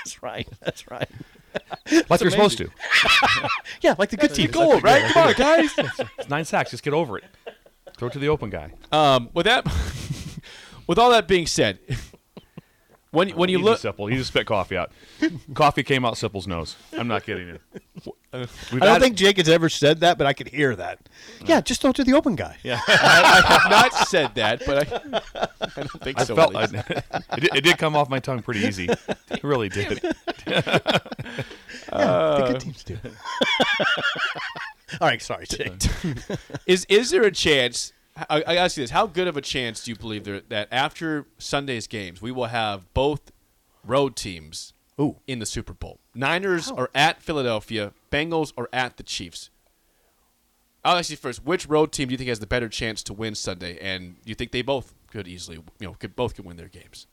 that's 0.03 0.21
right. 0.21 0.47
That's 0.61 0.89
right. 0.91 1.09
Like 2.09 2.21
you're 2.21 2.29
supposed 2.29 2.59
to. 2.59 2.69
Yeah, 3.81 3.95
like 3.97 4.09
the 4.11 4.17
good 4.17 4.33
team. 4.35 4.45
Keep 4.47 4.51
going, 4.53 4.79
right? 4.81 5.11
Come 5.11 5.27
on, 5.29 5.33
guys. 5.33 5.71
It's 6.19 6.29
nine 6.29 6.45
sacks. 6.45 6.69
Just 6.69 6.83
get 6.83 6.93
over 6.93 7.17
it. 7.17 7.23
Throw 7.97 8.09
it 8.09 8.13
to 8.13 8.19
the 8.19 8.27
open 8.29 8.51
guy. 8.51 8.73
Um, 8.91 9.29
with 9.33 9.45
that, 9.47 9.65
with 10.85 10.99
all 10.99 11.09
that 11.09 11.27
being 11.27 11.47
said, 11.47 11.79
when 13.11 13.29
when 13.29 13.49
you 13.49 13.57
Easy, 13.59 13.65
look, 13.65 13.79
Sipple. 13.79 14.09
He 14.11 14.17
just 14.17 14.29
spit 14.29 14.45
coffee 14.45 14.77
out. 14.77 14.91
coffee 15.53 15.83
came 15.83 16.03
out 16.05 16.15
Sipple's 16.15 16.47
nose. 16.47 16.75
I'm 16.97 17.07
not 17.07 17.23
kidding 17.23 17.47
you. 17.47 17.59
We've 18.33 18.45
I 18.73 18.77
don't 18.77 18.81
had- 18.81 19.01
think 19.01 19.15
Jake 19.15 19.37
has 19.37 19.47
ever 19.49 19.69
said 19.69 20.01
that, 20.01 20.17
but 20.17 20.27
I 20.27 20.33
could 20.33 20.49
hear 20.49 20.75
that. 20.75 20.99
Yeah, 21.45 21.61
just 21.61 21.81
don't 21.81 21.95
do 21.95 22.03
the 22.03 22.13
open 22.13 22.35
guy. 22.35 22.57
Yeah, 22.63 22.79
I, 22.87 23.41
I 23.47 23.53
have 23.53 23.71
not 23.71 23.93
said 24.07 24.35
that, 24.35 24.63
but 24.65 24.87
I, 24.93 25.21
I 25.61 25.69
don't 25.75 26.03
think 26.03 26.19
I 26.19 26.23
so. 26.25 26.35
felt 26.35 26.55
at 26.55 26.71
least. 26.71 26.85
it, 26.89 27.39
did, 27.39 27.55
it 27.55 27.63
did 27.63 27.77
come 27.77 27.95
off 27.95 28.09
my 28.09 28.19
tongue 28.19 28.41
pretty 28.41 28.61
easy. 28.61 28.87
It 28.89 29.43
really 29.43 29.69
did. 29.69 30.01
the 30.45 30.83
good 31.85 31.93
uh, 31.93 32.59
teams 32.59 32.83
do. 32.83 32.97
All 35.01 35.07
right, 35.07 35.21
sorry, 35.21 35.45
Jake. 35.47 35.73
Is 36.65 36.85
is 36.89 37.09
there 37.11 37.23
a 37.23 37.31
chance? 37.31 37.93
I, 38.29 38.43
I 38.47 38.55
ask 38.55 38.77
you 38.77 38.83
this: 38.83 38.91
How 38.91 39.07
good 39.07 39.27
of 39.27 39.37
a 39.37 39.41
chance 39.41 39.83
do 39.83 39.91
you 39.91 39.95
believe 39.95 40.23
there 40.23 40.41
that 40.49 40.67
after 40.71 41.25
Sunday's 41.37 41.87
games 41.87 42.21
we 42.21 42.31
will 42.31 42.45
have 42.45 42.93
both 42.93 43.31
road 43.83 44.15
teams 44.15 44.73
Ooh. 44.99 45.17
in 45.27 45.39
the 45.39 45.45
Super 45.45 45.73
Bowl? 45.73 45.99
Niners 46.15 46.71
are 46.71 46.89
at 46.95 47.21
Philadelphia. 47.21 47.93
Bengals 48.11 48.53
are 48.57 48.69
at 48.73 48.97
the 48.97 49.03
Chiefs. 49.03 49.49
I'll 50.83 50.97
ask 50.97 51.09
you 51.09 51.17
first: 51.17 51.45
Which 51.45 51.67
road 51.67 51.91
team 51.91 52.07
do 52.07 52.13
you 52.13 52.17
think 52.17 52.29
has 52.29 52.39
the 52.39 52.47
better 52.47 52.69
chance 52.69 53.03
to 53.03 53.13
win 53.13 53.35
Sunday? 53.35 53.77
And 53.79 54.15
do 54.23 54.29
you 54.29 54.35
think 54.35 54.51
they 54.51 54.61
both 54.61 54.93
could 55.11 55.27
easily, 55.27 55.57
you 55.79 55.87
know, 55.87 55.93
could 55.93 56.15
both 56.15 56.35
could 56.35 56.45
win 56.45 56.57
their 56.57 56.69
games? 56.69 57.07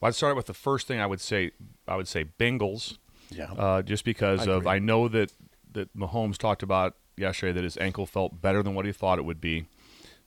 Well, 0.00 0.08
I'd 0.08 0.14
start 0.14 0.36
with 0.36 0.46
the 0.46 0.54
first 0.54 0.86
thing 0.86 1.00
I 1.00 1.06
would 1.06 1.20
say. 1.20 1.52
I 1.88 1.96
would 1.96 2.08
say 2.08 2.26
Bengals. 2.38 2.98
Yeah. 3.30 3.52
Uh, 3.52 3.82
just 3.82 4.04
because 4.04 4.46
I 4.46 4.50
of 4.52 4.62
agree. 4.62 4.72
I 4.72 4.78
know 4.78 5.08
that 5.08 5.32
that 5.72 5.96
Mahomes 5.96 6.36
talked 6.36 6.62
about 6.62 6.96
yesterday 7.16 7.52
that 7.52 7.64
his 7.64 7.76
ankle 7.76 8.06
felt 8.06 8.40
better 8.40 8.62
than 8.62 8.74
what 8.74 8.86
he 8.86 8.92
thought 8.92 9.18
it 9.18 9.24
would 9.24 9.40
be. 9.40 9.66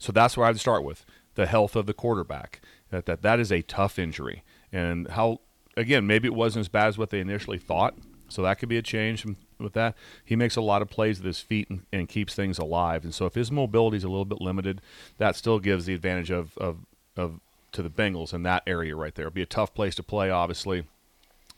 So 0.03 0.11
that's 0.11 0.35
where 0.35 0.45
I'd 0.45 0.59
start 0.59 0.83
with 0.83 1.05
the 1.35 1.45
health 1.45 1.77
of 1.77 1.85
the 1.85 1.93
quarterback. 1.93 2.59
That 2.89 3.05
that 3.05 3.21
that 3.21 3.39
is 3.39 3.53
a 3.53 3.61
tough 3.61 3.97
injury, 3.97 4.43
and 4.69 5.07
how 5.07 5.39
again 5.77 6.05
maybe 6.05 6.27
it 6.27 6.33
wasn't 6.33 6.63
as 6.63 6.67
bad 6.67 6.87
as 6.87 6.97
what 6.97 7.09
they 7.09 7.21
initially 7.21 7.57
thought. 7.57 7.95
So 8.27 8.41
that 8.41 8.59
could 8.59 8.67
be 8.67 8.77
a 8.77 8.81
change 8.81 9.25
with 9.59 9.71
that. 9.73 9.95
He 10.25 10.35
makes 10.35 10.57
a 10.57 10.61
lot 10.61 10.81
of 10.81 10.89
plays 10.89 11.19
with 11.19 11.25
his 11.25 11.39
feet 11.39 11.69
and, 11.69 11.85
and 11.93 12.09
keeps 12.09 12.35
things 12.35 12.57
alive. 12.57 13.05
And 13.05 13.13
so 13.13 13.25
if 13.27 13.35
his 13.35 13.49
mobility 13.49 13.95
is 13.95 14.03
a 14.03 14.09
little 14.09 14.25
bit 14.25 14.41
limited, 14.41 14.81
that 15.19 15.37
still 15.37 15.59
gives 15.59 15.85
the 15.85 15.93
advantage 15.93 16.31
of 16.31 16.57
of, 16.57 16.79
of 17.15 17.39
to 17.71 17.81
the 17.81 17.89
Bengals 17.89 18.33
in 18.33 18.43
that 18.43 18.63
area 18.67 18.97
right 18.97 19.15
there. 19.15 19.27
It'll 19.27 19.35
be 19.35 19.41
a 19.41 19.45
tough 19.45 19.73
place 19.73 19.95
to 19.95 20.03
play, 20.03 20.29
obviously. 20.29 20.83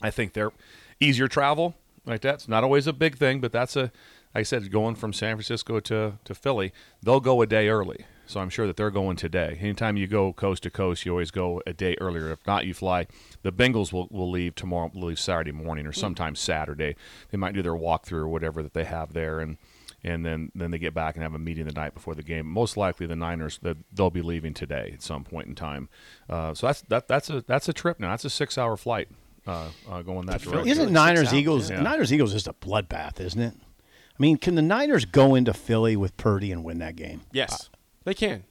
I 0.00 0.10
think 0.10 0.34
they're 0.34 0.52
easier 1.00 1.26
travel 1.26 1.74
like 2.04 2.20
that. 2.20 2.34
It's 2.34 2.48
not 2.48 2.62
always 2.62 2.86
a 2.86 2.92
big 2.92 3.16
thing, 3.16 3.40
but 3.40 3.50
that's 3.50 3.74
a 3.74 3.90
like 4.36 4.40
I 4.40 4.42
said, 4.44 4.70
going 4.70 4.94
from 4.94 5.12
San 5.12 5.34
Francisco 5.34 5.80
to, 5.80 6.18
to 6.22 6.34
Philly, 6.34 6.72
they'll 7.02 7.18
go 7.18 7.42
a 7.42 7.46
day 7.46 7.68
early. 7.68 8.04
So 8.26 8.40
I'm 8.40 8.50
sure 8.50 8.66
that 8.66 8.76
they're 8.76 8.90
going 8.90 9.16
today. 9.16 9.56
Anytime 9.60 9.96
you 9.96 10.06
go 10.06 10.32
coast 10.32 10.64
to 10.64 10.70
coast, 10.70 11.06
you 11.06 11.12
always 11.12 11.30
go 11.30 11.62
a 11.66 11.72
day 11.72 11.96
earlier. 12.00 12.30
If 12.30 12.46
not, 12.46 12.66
you 12.66 12.74
fly. 12.74 13.06
The 13.42 13.52
Bengals 13.52 13.92
will, 13.92 14.08
will 14.10 14.30
leave 14.30 14.54
tomorrow, 14.54 14.90
will 14.92 15.08
leave 15.08 15.20
Saturday 15.20 15.52
morning 15.52 15.86
or 15.86 15.92
sometime 15.92 16.34
Saturday. 16.34 16.96
They 17.30 17.38
might 17.38 17.54
do 17.54 17.62
their 17.62 17.74
walkthrough 17.74 18.12
or 18.12 18.28
whatever 18.28 18.62
that 18.62 18.74
they 18.74 18.84
have 18.84 19.12
there, 19.12 19.40
and 19.40 19.56
and 20.04 20.24
then, 20.24 20.52
then 20.54 20.70
they 20.70 20.78
get 20.78 20.94
back 20.94 21.16
and 21.16 21.22
have 21.22 21.34
a 21.34 21.38
meeting 21.38 21.66
the 21.66 21.72
night 21.72 21.92
before 21.92 22.14
the 22.14 22.22
game. 22.22 22.46
Most 22.46 22.76
likely, 22.76 23.06
the 23.06 23.16
Niners 23.16 23.58
that 23.62 23.76
they'll 23.92 24.10
be 24.10 24.22
leaving 24.22 24.54
today 24.54 24.90
at 24.94 25.02
some 25.02 25.24
point 25.24 25.48
in 25.48 25.54
time. 25.54 25.88
Uh, 26.28 26.54
so 26.54 26.66
that's 26.68 26.82
that 26.82 27.08
that's 27.08 27.28
a 27.30 27.42
that's 27.42 27.68
a 27.68 27.72
trip 27.72 27.98
now. 27.98 28.10
That's 28.10 28.24
a 28.24 28.30
six 28.30 28.56
hour 28.56 28.76
flight 28.76 29.08
uh, 29.46 29.68
uh, 29.90 30.02
going 30.02 30.26
that 30.26 30.42
direction. 30.42 30.68
Isn't 30.68 30.84
six 30.84 30.92
Niners 30.92 31.34
Eagles 31.34 31.70
yeah. 31.70 31.80
Niners 31.80 32.12
Eagles 32.12 32.30
is 32.30 32.44
just 32.44 32.48
a 32.48 32.52
bloodbath, 32.52 33.20
isn't 33.20 33.40
it? 33.40 33.54
I 33.56 34.22
mean, 34.22 34.38
can 34.38 34.54
the 34.54 34.62
Niners 34.62 35.04
go 35.04 35.34
into 35.34 35.52
Philly 35.52 35.96
with 35.96 36.16
Purdy 36.16 36.50
and 36.50 36.64
win 36.64 36.78
that 36.78 36.96
game? 36.96 37.22
Yes, 37.32 37.68
they 38.06 38.14
can. 38.14 38.44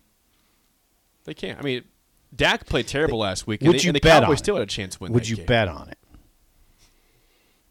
They 1.23 1.33
can. 1.33 1.57
I 1.57 1.61
mean, 1.63 1.83
Dak 2.35 2.65
played 2.67 2.87
terrible 2.87 3.17
last 3.19 3.47
week, 3.47 3.61
and, 3.61 3.69
Would 3.69 3.79
they, 3.79 3.83
you 3.83 3.89
and 3.89 3.95
the 3.95 3.99
bet 4.01 4.21
Cowboys 4.21 4.33
on 4.33 4.37
still 4.37 4.55
it? 4.57 4.59
had 4.59 4.67
a 4.67 4.71
chance 4.71 4.95
to 4.95 5.03
win. 5.03 5.13
Would 5.13 5.27
you 5.27 5.37
game. 5.37 5.45
bet 5.47 5.67
on 5.67 5.89
it? 5.89 5.97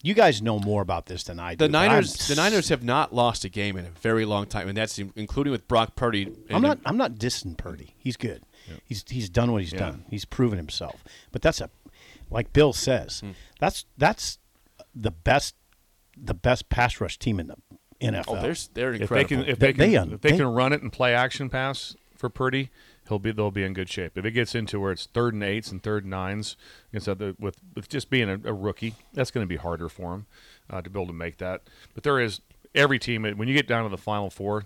You 0.02 0.12
guys 0.12 0.42
know 0.42 0.58
more 0.58 0.82
about 0.82 1.06
this 1.06 1.24
than 1.24 1.38
I 1.40 1.54
do. 1.54 1.64
The 1.64 1.68
Niners, 1.70 2.28
the 2.28 2.34
Niners 2.34 2.68
have 2.68 2.82
not 2.82 3.14
lost 3.14 3.44
a 3.44 3.48
game 3.48 3.76
in 3.78 3.86
a 3.86 3.90
very 3.90 4.26
long 4.26 4.46
time, 4.46 4.68
and 4.68 4.76
that's 4.76 4.98
including 4.98 5.50
with 5.50 5.66
Brock 5.66 5.94
Purdy. 5.96 6.30
I'm 6.50 6.60
not. 6.60 6.78
I'm 6.84 6.96
not 6.98 7.14
dissing 7.14 7.56
Purdy. 7.56 7.94
He's 7.96 8.16
good. 8.18 8.42
He's 8.84 9.04
he's 9.08 9.28
done 9.30 9.52
what 9.52 9.62
he's 9.62 9.72
Yeah. 9.72 9.78
done. 9.78 10.04
He's 10.10 10.24
proven 10.26 10.58
himself. 10.58 11.02
But 11.32 11.40
that's 11.42 11.60
a, 11.60 11.70
like 12.30 12.52
Bill 12.52 12.72
says, 12.74 13.20
Hmm. 13.20 13.30
that's 13.60 13.84
that's 13.96 14.38
the 14.94 15.10
best, 15.10 15.54
the 16.16 16.34
best 16.34 16.68
pass 16.68 17.00
rush 17.00 17.18
team 17.18 17.40
in 17.40 17.46
the 17.46 17.56
NFL. 18.04 18.24
Oh, 18.28 18.34
they're 18.42 18.54
they're 18.74 18.94
if 18.94 19.00
incredible. 19.02 19.16
they 19.16 19.24
can 19.24 19.40
if 19.52 19.58
They- 19.58 19.72
they 19.72 19.92
can 19.92 20.08
they, 20.10 20.14
if 20.14 20.20
they, 20.20 20.30
they- 20.32 20.36
can 20.38 20.46
run 20.46 20.72
it 20.72 20.82
and 20.82 20.92
play 20.92 21.14
action 21.14 21.48
pass 21.50 21.96
for 22.16 22.28
Purdy, 22.28 22.70
he'll 23.08 23.18
be 23.18 23.32
they'll 23.32 23.50
be 23.50 23.62
in 23.64 23.72
good 23.74 23.88
shape. 23.88 24.16
If 24.16 24.24
it 24.24 24.30
gets 24.32 24.54
into 24.54 24.80
where 24.80 24.92
it's 24.92 25.06
third 25.06 25.34
and 25.34 25.42
eights 25.42 25.70
and 25.70 25.82
third 25.82 26.04
and 26.04 26.10
nines 26.10 26.56
against 26.90 27.08
other, 27.08 27.34
with 27.38 27.56
with 27.74 27.88
just 27.88 28.08
being 28.10 28.28
a, 28.30 28.38
a 28.44 28.52
rookie, 28.52 28.94
that's 29.12 29.30
going 29.30 29.44
to 29.44 29.48
be 29.48 29.56
harder 29.56 29.88
for 29.88 30.14
him 30.14 30.26
uh, 30.70 30.80
to 30.82 30.88
be 30.90 30.98
able 30.98 31.06
to 31.08 31.12
make 31.12 31.38
that. 31.38 31.62
But 31.94 32.02
there 32.04 32.20
is 32.20 32.40
every 32.74 32.98
team 32.98 33.24
when 33.36 33.46
you 33.48 33.54
get 33.54 33.66
down 33.68 33.84
to 33.84 33.90
the 33.90 33.98
final 33.98 34.30
four, 34.30 34.64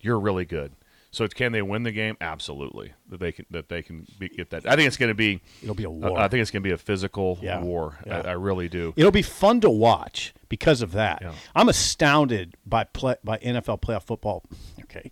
you're 0.00 0.18
really 0.18 0.44
good. 0.44 0.72
So 1.10 1.24
it's, 1.24 1.32
can 1.32 1.52
they 1.52 1.62
win 1.62 1.84
the 1.84 1.90
game? 1.92 2.16
Absolutely. 2.20 2.92
That 3.08 3.18
they 3.20 3.32
can 3.32 3.46
that 3.50 3.68
they 3.70 3.82
can 3.82 4.06
be, 4.18 4.28
get 4.28 4.50
that. 4.50 4.66
I 4.66 4.76
think 4.76 4.88
it's 4.88 4.98
going 4.98 5.08
to 5.08 5.14
be. 5.14 5.40
It'll 5.62 5.74
be 5.74 5.84
a 5.84 5.90
war. 5.90 6.18
I 6.18 6.28
think 6.28 6.42
it's 6.42 6.50
going 6.50 6.62
to 6.62 6.68
be 6.68 6.72
a 6.74 6.78
physical 6.78 7.38
Yeah. 7.40 7.60
war. 7.62 7.98
Yeah. 8.06 8.18
I, 8.26 8.28
I 8.28 8.32
really 8.32 8.68
do. 8.68 8.92
It'll 8.96 9.10
be 9.10 9.22
fun 9.22 9.60
to 9.62 9.70
watch 9.70 10.34
because 10.50 10.82
of 10.82 10.92
that. 10.92 11.20
Yeah. 11.22 11.32
I'm 11.54 11.68
astounded 11.70 12.56
by 12.66 12.84
play, 12.84 13.16
by 13.24 13.38
NFL 13.38 13.80
playoff 13.80 14.02
football. 14.02 14.44
Okay, 14.82 15.10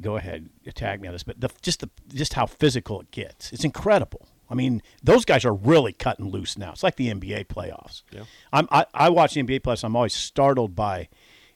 go 0.00 0.16
ahead, 0.16 0.48
tag 0.74 1.00
me 1.00 1.08
on 1.08 1.14
this, 1.14 1.22
but 1.24 1.40
the, 1.40 1.50
just 1.62 1.80
the 1.80 1.90
just 2.12 2.34
how 2.34 2.46
physical 2.46 3.00
it 3.00 3.10
gets, 3.10 3.52
it's 3.52 3.64
incredible. 3.64 4.26
I 4.50 4.54
mean, 4.54 4.82
those 5.02 5.24
guys 5.24 5.44
are 5.44 5.52
really 5.52 5.92
cutting 5.92 6.30
loose 6.30 6.56
now. 6.56 6.72
It's 6.72 6.82
like 6.82 6.96
the 6.96 7.12
NBA 7.12 7.46
playoffs. 7.48 8.02
Yeah. 8.10 8.22
I'm, 8.52 8.66
I 8.70 8.86
I 8.94 9.10
watch 9.10 9.34
the 9.34 9.42
NBA 9.42 9.60
playoffs. 9.60 9.84
I'm 9.84 9.94
always 9.96 10.14
startled 10.14 10.74
by 10.74 11.08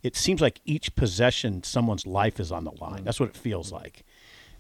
it 0.03 0.17
seems 0.17 0.41
like 0.41 0.61
each 0.65 0.95
possession, 0.95 1.63
someone's 1.63 2.07
life 2.07 2.41
is 2.41 2.51
on 2.51 2.65
the 2.65 2.73
line. 2.81 3.05
That's 3.05 3.21
what 3.21 3.29
it 3.29 3.37
feels 3.37 3.73
like, 3.73 4.05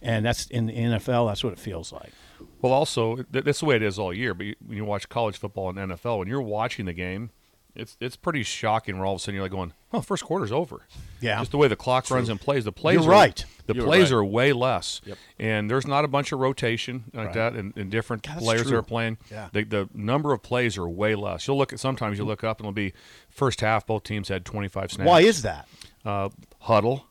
and 0.01 0.25
that's 0.25 0.47
in 0.47 0.67
the 0.67 0.73
NFL. 0.75 1.29
That's 1.29 1.43
what 1.43 1.53
it 1.53 1.59
feels 1.59 1.93
like. 1.93 2.13
Well, 2.61 2.73
also 2.73 3.25
that's 3.31 3.61
the 3.61 3.67
way 3.67 3.77
it 3.77 3.83
is 3.83 3.99
all 3.99 4.13
year. 4.13 4.35
But 4.35 4.47
when 4.65 4.77
you 4.77 4.85
watch 4.85 5.09
college 5.09 5.37
football 5.37 5.71
and 5.71 5.79
NFL, 5.79 6.19
when 6.19 6.29
you're 6.29 6.41
watching 6.43 6.87
the 6.87 6.93
game, 6.93 7.31
it's 7.75 7.97
it's 8.01 8.17
pretty 8.17 8.43
shocking. 8.43 8.97
Where 8.99 9.07
all 9.07 9.15
of 9.15 9.21
a 9.21 9.23
sudden 9.23 9.35
you're 9.37 9.45
like 9.45 9.53
going, 9.53 9.73
"Oh, 9.93 10.01
first 10.01 10.25
quarter's 10.25 10.53
over." 10.53 10.87
Yeah. 11.21 11.39
just 11.39 11.53
the 11.53 11.57
way 11.59 11.69
the 11.69 11.77
clock 11.77 12.11
runs 12.11 12.29
and 12.29 12.41
plays. 12.41 12.65
The 12.65 12.73
plays 12.73 12.97
You're 12.97 13.05
are, 13.05 13.11
right. 13.11 13.45
The 13.67 13.75
You're 13.75 13.85
plays 13.85 14.11
right. 14.11 14.19
are 14.19 14.25
way 14.25 14.53
less. 14.53 15.01
Yep. 15.05 15.19
And 15.39 15.71
there's 15.71 15.87
not 15.87 16.05
a 16.05 16.09
bunch 16.09 16.33
of 16.33 16.41
rotation 16.41 17.05
like 17.15 17.27
Right. 17.27 17.35
that, 17.35 17.53
and, 17.53 17.73
and 17.77 17.93
different 17.93 18.25
God, 18.25 18.39
players 18.39 18.65
that 18.69 18.75
are 18.77 18.83
playing. 18.83 19.19
Yeah. 19.31 19.49
The, 19.53 19.63
the 19.63 19.89
number 19.95 20.33
of 20.33 20.43
plays 20.43 20.77
are 20.77 20.89
way 20.89 21.15
less. 21.15 21.47
You'll 21.47 21.59
look 21.59 21.73
at 21.73 21.79
sometimes 21.79 22.19
you 22.19 22.25
look 22.25 22.43
up 22.43 22.59
and 22.59 22.65
it'll 22.65 22.73
be 22.73 22.93
first 23.31 23.61
half. 23.61 23.87
Both 23.87 24.03
teams 24.03 24.29
had 24.29 24.45
25 24.45 24.91
snaps. 24.93 25.09
Why 25.09 25.21
is 25.21 25.43
that? 25.43 25.69
uh, 26.05 26.31
huddle 26.63 27.07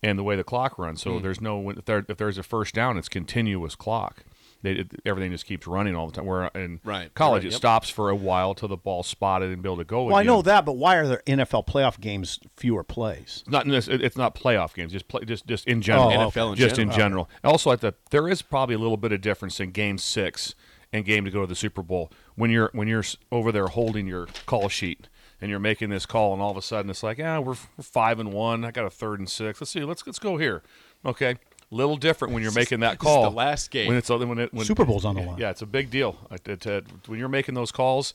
and 0.00 0.16
the 0.16 0.22
way 0.22 0.36
the 0.36 0.44
clock 0.44 0.78
runs. 0.78 1.02
So 1.02 1.18
there's 1.18 1.40
no 1.40 1.70
if, 1.70 1.84
there, 1.86 2.04
if 2.08 2.16
there's 2.16 2.38
a 2.38 2.44
first 2.44 2.72
down, 2.72 2.96
it's 2.96 3.08
continuous 3.08 3.74
clock. 3.74 4.22
They, 4.62 4.72
it, 4.72 4.92
everything 5.04 5.30
just 5.32 5.46
keeps 5.46 5.66
running 5.66 5.94
all 5.94 6.06
the 6.06 6.12
time. 6.12 6.24
Where 6.26 6.46
in 6.54 6.80
Right. 6.84 7.12
college, 7.14 7.42
Right, 7.42 7.48
it 7.48 7.50
yep. 7.52 7.58
stops 7.58 7.88
for 7.90 8.10
a 8.10 8.16
while 8.16 8.54
till 8.54 8.68
the 8.68 8.76
ball's 8.76 9.06
spotted 9.06 9.50
and 9.52 9.62
be 9.62 9.68
able 9.68 9.76
to 9.76 9.84
go. 9.84 10.04
Well, 10.04 10.16
I 10.16 10.22
know 10.22 10.42
that, 10.42 10.64
but 10.64 10.72
why 10.72 10.96
are 10.96 11.06
there 11.06 11.22
NFL 11.26 11.66
playoff 11.66 12.00
games 12.00 12.40
fewer 12.56 12.82
plays? 12.82 13.42
It's 13.46 13.50
not 13.50 13.66
this- 13.66 13.86
it- 13.88 14.02
it's 14.02 14.16
not 14.16 14.34
playoff 14.34 14.74
games. 14.74 14.92
Just 14.92 15.08
play, 15.08 15.24
just 15.24 15.46
just 15.46 15.66
in 15.68 15.82
general. 15.82 16.08
Oh, 16.10 16.30
NFL 16.30 16.50
in 16.52 16.56
just 16.56 16.78
in 16.78 16.90
general. 16.90 17.28
general. 17.28 17.28
Also, 17.44 17.70
at 17.70 17.80
the 17.80 17.94
there 18.10 18.28
is 18.28 18.42
probably 18.42 18.74
a 18.74 18.78
little 18.78 18.96
bit 18.96 19.12
of 19.12 19.20
difference 19.20 19.60
in 19.60 19.70
Game 19.70 19.98
Six 19.98 20.54
and 20.92 21.04
game 21.04 21.24
to 21.24 21.30
go 21.30 21.42
to 21.42 21.46
the 21.46 21.54
Super 21.56 21.82
Bowl 21.82 22.10
when 22.34 22.50
you're 22.50 22.70
when 22.72 22.88
you're 22.88 23.04
over 23.30 23.52
there 23.52 23.66
holding 23.68 24.06
your 24.06 24.26
call 24.46 24.68
sheet 24.68 25.08
and 25.40 25.50
you're 25.50 25.60
making 25.60 25.90
this 25.90 26.06
call, 26.06 26.32
and 26.32 26.40
all 26.40 26.50
of 26.50 26.56
a 26.56 26.62
sudden 26.62 26.90
it's 26.90 27.02
like, 27.02 27.18
yeah, 27.18 27.38
we're, 27.38 27.56
we're 27.76 27.82
five 27.82 28.18
and 28.18 28.32
one. 28.32 28.64
I 28.64 28.70
got 28.70 28.86
a 28.86 28.90
third 28.90 29.18
and 29.18 29.28
six. 29.28 29.60
Let's 29.60 29.70
see. 29.70 29.84
Let's 29.84 30.06
let's 30.06 30.18
go 30.18 30.38
here. 30.38 30.62
Okay. 31.04 31.36
Little 31.70 31.96
different 31.96 32.32
when 32.32 32.42
you're 32.44 32.52
making 32.52 32.80
that 32.80 32.98
this 33.00 33.08
is 33.08 33.14
call. 33.14 33.24
the 33.24 33.30
last 33.36 33.70
game. 33.72 33.88
when 33.88 33.96
it's 33.96 34.08
when 34.08 34.38
it 34.38 34.54
when 34.54 34.64
Super 34.64 34.84
Bowl's 34.84 35.04
on 35.04 35.16
the 35.16 35.22
line. 35.22 35.38
Yeah, 35.38 35.50
it's 35.50 35.62
a 35.62 35.66
big 35.66 35.90
deal. 35.90 36.16
It- 36.30 36.46
it- 36.46 36.66
it- 36.66 36.86
when 37.06 37.18
you're 37.18 37.28
making 37.28 37.54
those 37.56 37.72
calls, 37.72 38.14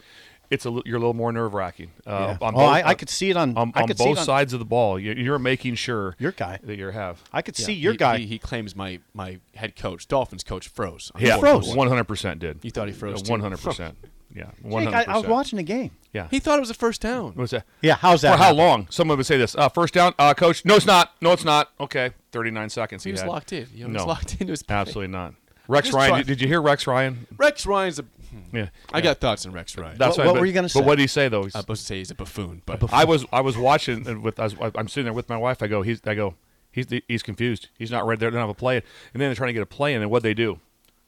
it's 0.49 0.65
a 0.65 0.69
you're 0.85 0.95
a 0.95 0.99
little 0.99 1.13
more 1.13 1.33
nerve 1.33 1.53
wracking. 1.53 1.91
Uh, 2.07 2.11
Yeah. 2.11 2.47
on 2.47 2.55
Oh, 2.55 2.59
both- 2.59 2.69
I- 2.69 2.83
I 2.89 2.93
could 2.93 3.09
see 3.09 3.29
it 3.29 3.35
on- 3.35 3.57
on, 3.57 3.73
I 3.75 3.81
on 3.81 3.87
could 3.87 3.97
see 3.97 4.03
it 4.05 4.07
both 4.07 4.19
on- 4.19 4.25
sides 4.25 4.53
of 4.53 4.59
the 4.59 4.65
ball. 4.65 4.97
You- 4.97 5.13
You're 5.13 5.37
making 5.39 5.75
sure 5.75 6.15
Your 6.17 6.31
guy. 6.31 6.59
that 6.63 6.77
you 6.77 6.87
have. 6.91 7.21
I 7.33 7.41
could 7.41 7.59
Yeah. 7.59 7.65
see 7.65 7.73
your 7.73 7.91
He- 7.91 7.97
guy. 7.97 8.17
He, 8.19 8.25
he 8.27 8.39
claims 8.39 8.73
my 8.73 8.99
my 9.13 9.39
head 9.55 9.75
coach, 9.75 10.07
Dolphins 10.07 10.43
coach, 10.45 10.69
froze. 10.69 11.11
Yeah, 11.19 11.37
froze. 11.37 11.75
One 11.75 11.89
hundred 11.89 12.05
percent 12.05 12.39
did. 12.39 12.59
You 12.63 12.71
thought 12.71 12.87
he 12.87 12.93
froze? 12.93 13.29
One 13.29 13.41
hundred 13.41 13.59
percent. 13.59 13.97
Yeah, 14.33 14.45
one 14.61 14.83
Jake, 14.85 14.93
hundred 14.93 15.09
I, 15.11 15.13
I 15.15 15.17
was 15.17 15.27
watching 15.27 15.57
the 15.57 15.63
game. 15.63 15.91
Yeah. 16.13 16.27
He 16.31 16.39
thought 16.39 16.57
it 16.57 16.61
was 16.61 16.69
a 16.69 16.73
first 16.73 17.01
down. 17.01 17.25
What 17.33 17.37
was 17.37 17.51
that? 17.51 17.65
Yeah, 17.81 17.95
how's 17.95 18.21
that? 18.21 18.31
For 18.31 18.37
how 18.37 18.43
happen? 18.45 18.57
long? 18.59 18.87
Someone 18.89 19.17
would 19.17 19.25
say 19.25 19.37
this. 19.37 19.55
Uh, 19.57 19.67
first 19.67 19.93
down, 19.93 20.13
uh, 20.17 20.33
coach. 20.33 20.63
No, 20.63 20.75
it's 20.77 20.85
not. 20.85 21.11
No, 21.19 21.33
it's 21.33 21.43
not. 21.43 21.69
Okay, 21.81 22.11
thirty-nine 22.31 22.69
seconds. 22.69 23.03
He 23.03 23.11
was 23.11 23.21
had. 23.21 23.29
locked 23.29 23.53
in. 23.53 23.67
You 23.73 23.83
know, 23.83 23.87
he 23.87 23.93
no, 23.93 23.99
was 23.99 24.05
locked 24.07 24.31
into 24.41 24.51
his 24.51 24.63
play. 24.63 24.75
absolutely 24.75 25.11
not. 25.11 25.33
Rex 25.67 25.87
Just 25.87 25.95
Ryan. 25.95 26.09
try- 26.09 26.17
Did, 26.19 26.27
did 26.27 26.41
you 26.41 26.47
hear 26.47 26.61
Rex 26.61 26.87
Ryan? 26.87 27.27
Rex 27.37 27.65
Ryan's 27.65 27.99
a. 27.99 28.03
Hmm. 28.03 28.55
Yeah, 28.57 28.69
I 28.93 29.01
got 29.01 29.19
thoughts 29.19 29.45
on 29.45 29.51
Rex 29.51 29.77
Ryan. 29.77 29.97
That's 29.97 30.17
What- 30.17 30.25
why- 30.25 30.25
what 30.27 30.33
but- 30.35 30.39
were 30.41 30.45
you 30.45 30.53
gonna 30.53 30.69
say? 30.69 30.79
But 30.79 30.83
say? 30.83 30.87
what 30.87 30.95
did 30.97 31.01
he 31.03 31.07
say 31.07 31.27
though? 31.29 31.41
He's- 31.43 31.55
I'm 31.55 31.61
supposed 31.61 31.81
to 31.81 31.87
say 31.87 31.97
he's 31.97 32.11
a 32.11 32.15
buffoon, 32.15 32.61
but 32.65 32.91
I 32.93 33.03
was 33.05 33.25
I 33.31 33.41
was 33.41 33.57
watching 33.57 34.07
and 34.07 34.23
with 34.23 34.39
I 34.39 34.43
was, 34.45 34.55
I'm 34.75 34.87
sitting 34.87 35.05
there 35.05 35.13
with 35.13 35.29
my 35.29 35.37
wife. 35.37 35.61
I 35.61 35.67
go 35.67 35.81
he's 35.81 36.01
I 36.05 36.15
go 36.15 36.35
he's 36.71 36.87
he's 37.07 37.23
confused. 37.23 37.69
He's 37.77 37.91
not 37.91 38.05
ready. 38.05 38.19
There, 38.19 38.31
they 38.31 38.35
don't 38.35 38.41
have 38.43 38.49
a 38.49 38.53
play. 38.53 38.77
And 38.77 39.21
then 39.21 39.29
they're 39.29 39.35
trying 39.35 39.49
to 39.49 39.53
get 39.53 39.61
a 39.63 39.65
play 39.67 39.93
in. 39.93 40.01
And 40.01 40.09
what 40.09 40.23
they 40.23 40.33
do? 40.33 40.59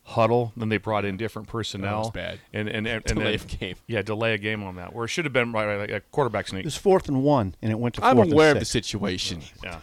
Huddle. 0.05 0.51
Then 0.57 0.67
they 0.67 0.75
brought 0.77 1.05
in 1.05 1.15
different 1.15 1.47
personnel. 1.47 1.99
was 1.99 2.11
bad. 2.11 2.39
And 2.51 2.67
and 2.67 2.85
and, 2.85 2.87
and 2.87 3.03
Delay 3.05 3.23
then- 3.23 3.33
of 3.35 3.59
game. 3.59 3.75
Yeah, 3.87 4.01
delay 4.01 4.33
a 4.33 4.37
game 4.37 4.61
on 4.63 4.75
that. 4.75 4.93
Where 4.93 5.05
it 5.05 5.09
should 5.09 5.23
have 5.25 5.33
been 5.33 5.51
right, 5.53 5.65
right, 5.65 5.79
like 5.79 5.91
a 5.91 6.01
quarterback 6.11 6.47
sneak. 6.49 6.61
It 6.61 6.65
was 6.65 6.75
fourth 6.77 7.07
and 7.07 7.23
one, 7.23 7.55
and 7.61 7.71
it 7.71 7.79
went 7.79 7.95
to. 7.95 8.05
I'm 8.05 8.17
fourth 8.17 8.25
and 8.25 8.33
aware 8.33 8.51
of 8.51 8.59
the 8.59 8.65
six. 8.65 8.87
situation. 8.87 9.41
Yeah. 9.63 9.79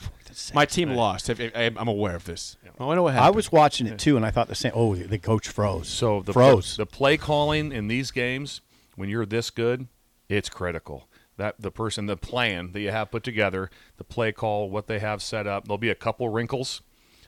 My 0.54 0.64
team 0.64 0.94
lost. 0.94 1.30
I, 1.30 1.50
I, 1.54 1.64
I'm 1.76 1.88
aware 1.88 2.16
of 2.16 2.24
this. 2.24 2.56
Well, 2.78 2.90
I 2.90 2.94
know 2.94 3.02
what 3.04 3.14
happened. 3.14 3.26
I 3.26 3.36
was 3.36 3.52
watching 3.52 3.86
it 3.86 3.98
too, 3.98 4.16
and 4.16 4.24
I 4.24 4.30
thought 4.30 4.48
the 4.48 4.54
same. 4.54 4.72
Oh, 4.74 4.94
the 4.94 5.18
coach 5.18 5.48
froze. 5.48 5.88
So 5.88 6.22
the 6.22 6.32
froze. 6.32 6.76
the 6.76 6.86
play 6.86 7.16
calling 7.16 7.72
in 7.72 7.88
these 7.88 8.10
games, 8.10 8.60
when 8.96 9.08
you're 9.08 9.26
this 9.26 9.50
good, 9.50 9.88
it's 10.28 10.48
critical. 10.48 11.08
That 11.36 11.56
the 11.58 11.70
person, 11.70 12.06
the 12.06 12.16
plan 12.16 12.72
that 12.72 12.80
you 12.80 12.90
have 12.90 13.10
put 13.10 13.22
together, 13.22 13.70
the 13.96 14.04
play 14.04 14.32
call, 14.32 14.68
what 14.70 14.86
they 14.86 14.98
have 14.98 15.22
set 15.22 15.46
up, 15.46 15.66
there'll 15.66 15.78
be 15.78 15.88
a 15.88 15.94
couple 15.94 16.28
wrinkles 16.28 16.82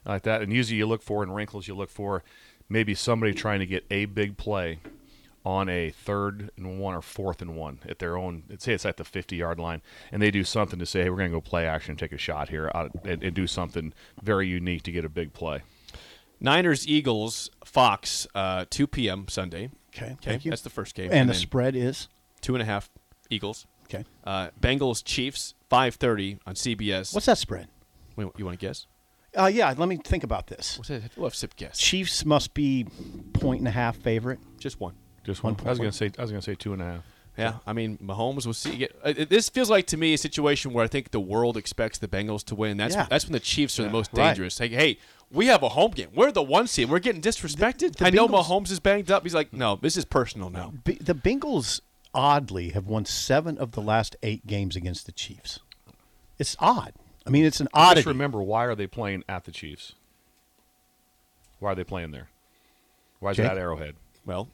like 0.05 0.23
that. 0.23 0.43
And 0.43 0.53
usually, 0.53 0.79
you 0.79 0.87
look 0.87 1.03
for 1.03 1.23
in 1.23 1.33
wrinkles, 1.33 1.67
you 1.67 1.75
look 1.75 1.91
for 1.91 2.23
maybe 2.69 2.95
somebody 2.95 3.33
trying 3.33 3.61
to 3.61 3.67
get 3.67 3.85
a 3.91 4.05
big 4.07 4.37
play 4.37 4.81
on 5.45 5.69
a 5.69 5.91
third 5.91 6.51
and 6.57 6.79
one 6.79 6.95
or 6.95 7.03
fourth 7.03 7.43
and 7.43 7.57
one 7.57 7.81
at 7.89 7.99
their 7.99 8.17
own. 8.17 8.45
Let's 8.49 8.65
say 8.65 8.73
it's 8.75 8.87
at 8.87 8.97
the 8.97 9.05
50 9.05 9.37
yard 9.37 9.59
line, 9.59 9.83
and 10.13 10.23
they 10.23 10.31
do 10.31 10.45
something 10.45 10.79
to 10.79 10.87
say, 10.87 11.03
"Hey, 11.03 11.11
we're 11.11 11.17
going 11.17 11.31
to 11.31 11.37
go 11.37 11.41
play 11.41 11.67
action, 11.67 11.93
and 11.93 11.99
take 11.99 12.13
a 12.13 12.19
shot 12.19 12.49
here, 12.51 12.71
out, 12.75 12.91
and, 13.05 13.23
and 13.23 13.35
do 13.35 13.47
something 13.47 13.93
very 14.23 14.47
unique 14.49 14.83
to 14.85 14.93
get 14.93 15.05
a 15.05 15.09
big 15.09 15.33
play." 15.33 15.63
Niners, 16.41 16.87
Eagles, 16.89 17.51
Fox, 17.65 18.27
uh, 18.35 18.65
2 18.71 18.87
p.m. 18.89 19.27
Sunday. 19.29 19.71
Okay, 19.95 20.07
Okay, 20.07 20.17
thank 20.23 20.45
you. 20.45 20.51
that's 20.51 20.63
the 20.63 20.71
first 20.71 20.95
game. 20.95 21.11
and 21.13 21.29
the 21.29 21.35
spread 21.35 21.77
is 21.77 22.09
two 22.41 22.55
and 22.55 22.63
a 22.63 22.65
half 22.65 22.89
Eagles. 23.31 23.67
okay. 23.85 24.05
Uh, 24.25 24.49
Bengals, 24.61 25.05
Chiefs, 25.05 25.55
5:30 25.71 26.39
on 26.47 26.55
CBS. 26.55 27.15
What's 27.15 27.27
that 27.27 27.39
spread? 27.39 27.69
Wait, 28.17 28.29
you 28.37 28.45
want 28.45 28.59
to 28.59 28.67
guess? 28.67 28.87
Uh, 29.39 29.47
yeah, 29.47 29.73
let 29.77 29.89
me 29.89 29.97
think 29.97 30.25
about 30.25 30.49
this. 30.49 30.77
What's 30.79 30.89
that? 30.89 31.03
We'll 31.17 31.27
have 31.27 31.35
sip 31.35 31.57
guess. 31.57 31.79
Chiefs 31.79 32.25
must 32.25 32.53
be 32.55 32.87
point 33.33 33.61
and 33.61 33.69
a 33.69 33.71
half 33.71 33.97
favorite. 33.97 34.39
Just 34.59 34.79
one. 34.81 34.95
Just 35.25 35.43
One 35.43 35.55
one. 35.55 35.67
I 35.67 35.71
was 35.71 35.79
going 35.79 35.91
to 35.91 35.97
say. 35.97 36.11
I 36.19 36.23
was 36.23 36.31
going 36.31 36.41
to 36.41 36.45
say 36.45 36.55
two 36.55 36.73
and 36.73 36.83
a 36.83 36.85
half. 36.85 37.03
Yeah, 37.39 37.55
I 37.67 37.73
mean, 37.73 37.97
Mahomes 37.97 38.45
will 38.45 38.53
see. 38.53 38.77
Get, 38.77 38.95
uh, 39.03 39.15
this 39.29 39.49
feels 39.49 39.71
like 39.71 39.87
to 39.87 39.97
me 39.97 40.13
a 40.13 40.19
situation 40.19 40.75
where 40.75 40.85
I 40.85 40.89
think 40.89 41.13
the 41.13 41.21
world 41.21 41.57
expects 41.57 41.97
the 41.97 42.07
Bengals 42.09 42.45
to 42.47 42.55
win. 42.55 42.77
That's 42.77 42.95
Yeah. 42.95 43.07
that's 43.09 43.25
when 43.25 43.33
the 43.33 43.41
Chiefs 43.41 43.81
are 43.81 43.85
the 43.85 43.91
most 43.91 44.11
Right. 44.13 44.27
dangerous. 44.29 44.61
Like, 44.61 44.73
hey, 44.73 44.99
we 45.31 45.47
have 45.47 45.63
a 45.63 45.71
home 45.71 45.93
game. 45.93 46.09
We're 46.15 46.31
the 46.31 46.43
one 46.43 46.67
seed. 46.67 46.91
We're 46.91 46.99
getting 46.99 47.23
disrespected. 47.23 47.97
the 47.97 48.07
I 48.07 48.11
know 48.11 48.29
Bengals- 48.29 48.45
Mahomes 48.45 48.71
is 48.71 48.81
banged 48.81 49.11
up. 49.11 49.23
He's 49.23 49.35
like, 49.35 49.51
no, 49.53 49.77
this 49.81 49.97
is 49.97 50.05
personal 50.05 50.51
now. 50.51 50.75
B- 50.85 50.99
the 51.01 51.15
Bengals 51.15 51.81
oddly 52.15 52.71
have 52.71 52.87
won 52.87 53.07
seven 53.07 53.57
of 53.57 53.73
the 53.73 53.81
last 53.81 54.15
eight 54.23 54.47
games 54.47 54.77
against 54.77 55.07
the 55.07 55.13
Chiefs. 55.13 55.61
It's 56.39 56.55
odd. 56.59 56.93
I 57.27 57.31
mean, 57.31 57.47
it's 57.47 57.61
an 57.61 57.69
odd. 57.73 57.95
Just 57.95 58.07
remember, 58.07 58.43
why 58.43 58.67
are 58.67 58.75
they 58.75 58.87
playing 58.87 59.25
at 59.27 59.45
the 59.45 59.53
Chiefs? 59.53 59.95
Why 61.61 61.73
are 61.73 61.75
they 61.75 61.85
playing 61.85 62.11
there? 62.11 62.29
Why 63.21 63.31
is 63.31 63.37
Jake? 63.39 63.47
that 63.47 63.57
Arrowhead? 63.57 63.95
Well, 64.27 64.49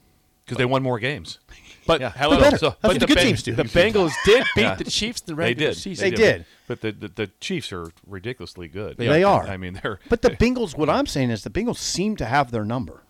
Because 0.48 0.58
they 0.58 0.64
won 0.64 0.82
more 0.82 0.98
games. 0.98 1.38
but 1.86 2.00
Yeah. 2.00 2.10
however. 2.10 2.56
So- 2.56 2.76
but 2.80 2.88
what 2.88 3.00
the 3.00 3.06
good 3.06 3.16
Ben- 3.16 3.26
teams 3.26 3.42
do. 3.42 3.54
The 3.54 3.64
Bengals 3.64 4.12
did 4.24 4.44
beat 4.56 4.62
Yeah. 4.62 4.74
the 4.76 4.84
Chiefs 4.84 5.20
in 5.20 5.26
the 5.26 5.34
They 5.34 5.48
regular 5.48 5.70
did. 5.72 5.78
season. 5.78 6.10
They 6.10 6.16
did. 6.16 6.46
But 6.66 6.80
the, 6.80 6.92
the 6.92 7.08
the 7.08 7.26
Chiefs 7.40 7.72
are 7.72 7.90
ridiculously 8.06 8.68
good. 8.68 8.96
They 8.96 9.22
are. 9.22 9.46
I 9.46 9.56
mean, 9.56 9.78
they're. 9.82 10.00
but 10.08 10.22
the 10.22 10.30
Bengals, 10.30 10.76
what 10.76 10.88
I'm 10.90 11.06
saying 11.06 11.30
is 11.30 11.42
the 11.44 11.50
Bengals 11.50 11.76
seem 11.78 12.16
to 12.16 12.24
have 12.24 12.50
their 12.50 12.64
number. 12.64 13.02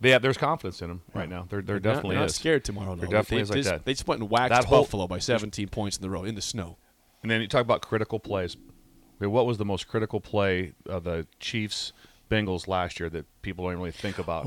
They 0.00 0.10
have, 0.10 0.22
there's 0.22 0.36
confidence 0.38 0.80
in 0.80 0.88
them 0.88 1.02
right 1.12 1.28
now. 1.28 1.46
There, 1.50 1.60
there 1.60 1.62
They're 1.62 1.74
not- 1.74 1.82
definitely 1.96 2.14
they're 2.16 2.20
not 2.22 2.30
is. 2.30 2.36
scared 2.36 2.64
tomorrow. 2.64 2.94
Though. 2.94 3.00
There 3.00 3.08
definitely 3.10 3.38
they, 3.38 3.42
is 3.42 3.50
like 3.50 3.56
just, 3.58 3.68
that. 3.70 3.84
They 3.84 3.92
just 3.94 4.06
went 4.06 4.20
and 4.20 4.30
waxed 4.30 4.50
That 4.50 4.64
whole- 4.66 4.82
Buffalo 4.82 5.06
by 5.08 5.18
17 5.18 5.68
points 5.68 5.96
in 5.96 6.02
the 6.02 6.10
row 6.10 6.22
in 6.24 6.34
the 6.36 6.40
snow. 6.42 6.76
And 7.22 7.30
then 7.30 7.40
you 7.40 7.48
talk 7.48 7.62
about 7.62 7.82
critical 7.82 8.20
plays. 8.20 8.56
I 9.20 9.24
mean, 9.24 9.32
what 9.32 9.44
was 9.46 9.58
the 9.58 9.64
most 9.64 9.88
critical 9.88 10.20
play 10.20 10.74
of 10.86 11.02
the 11.02 11.26
Chiefs 11.40 11.92
Bengals 12.28 12.68
last 12.68 13.00
year 13.00 13.08
that 13.10 13.26
people 13.42 13.66
don't 13.68 13.76
really 13.78 13.90
think 13.92 14.18
about? 14.18 14.44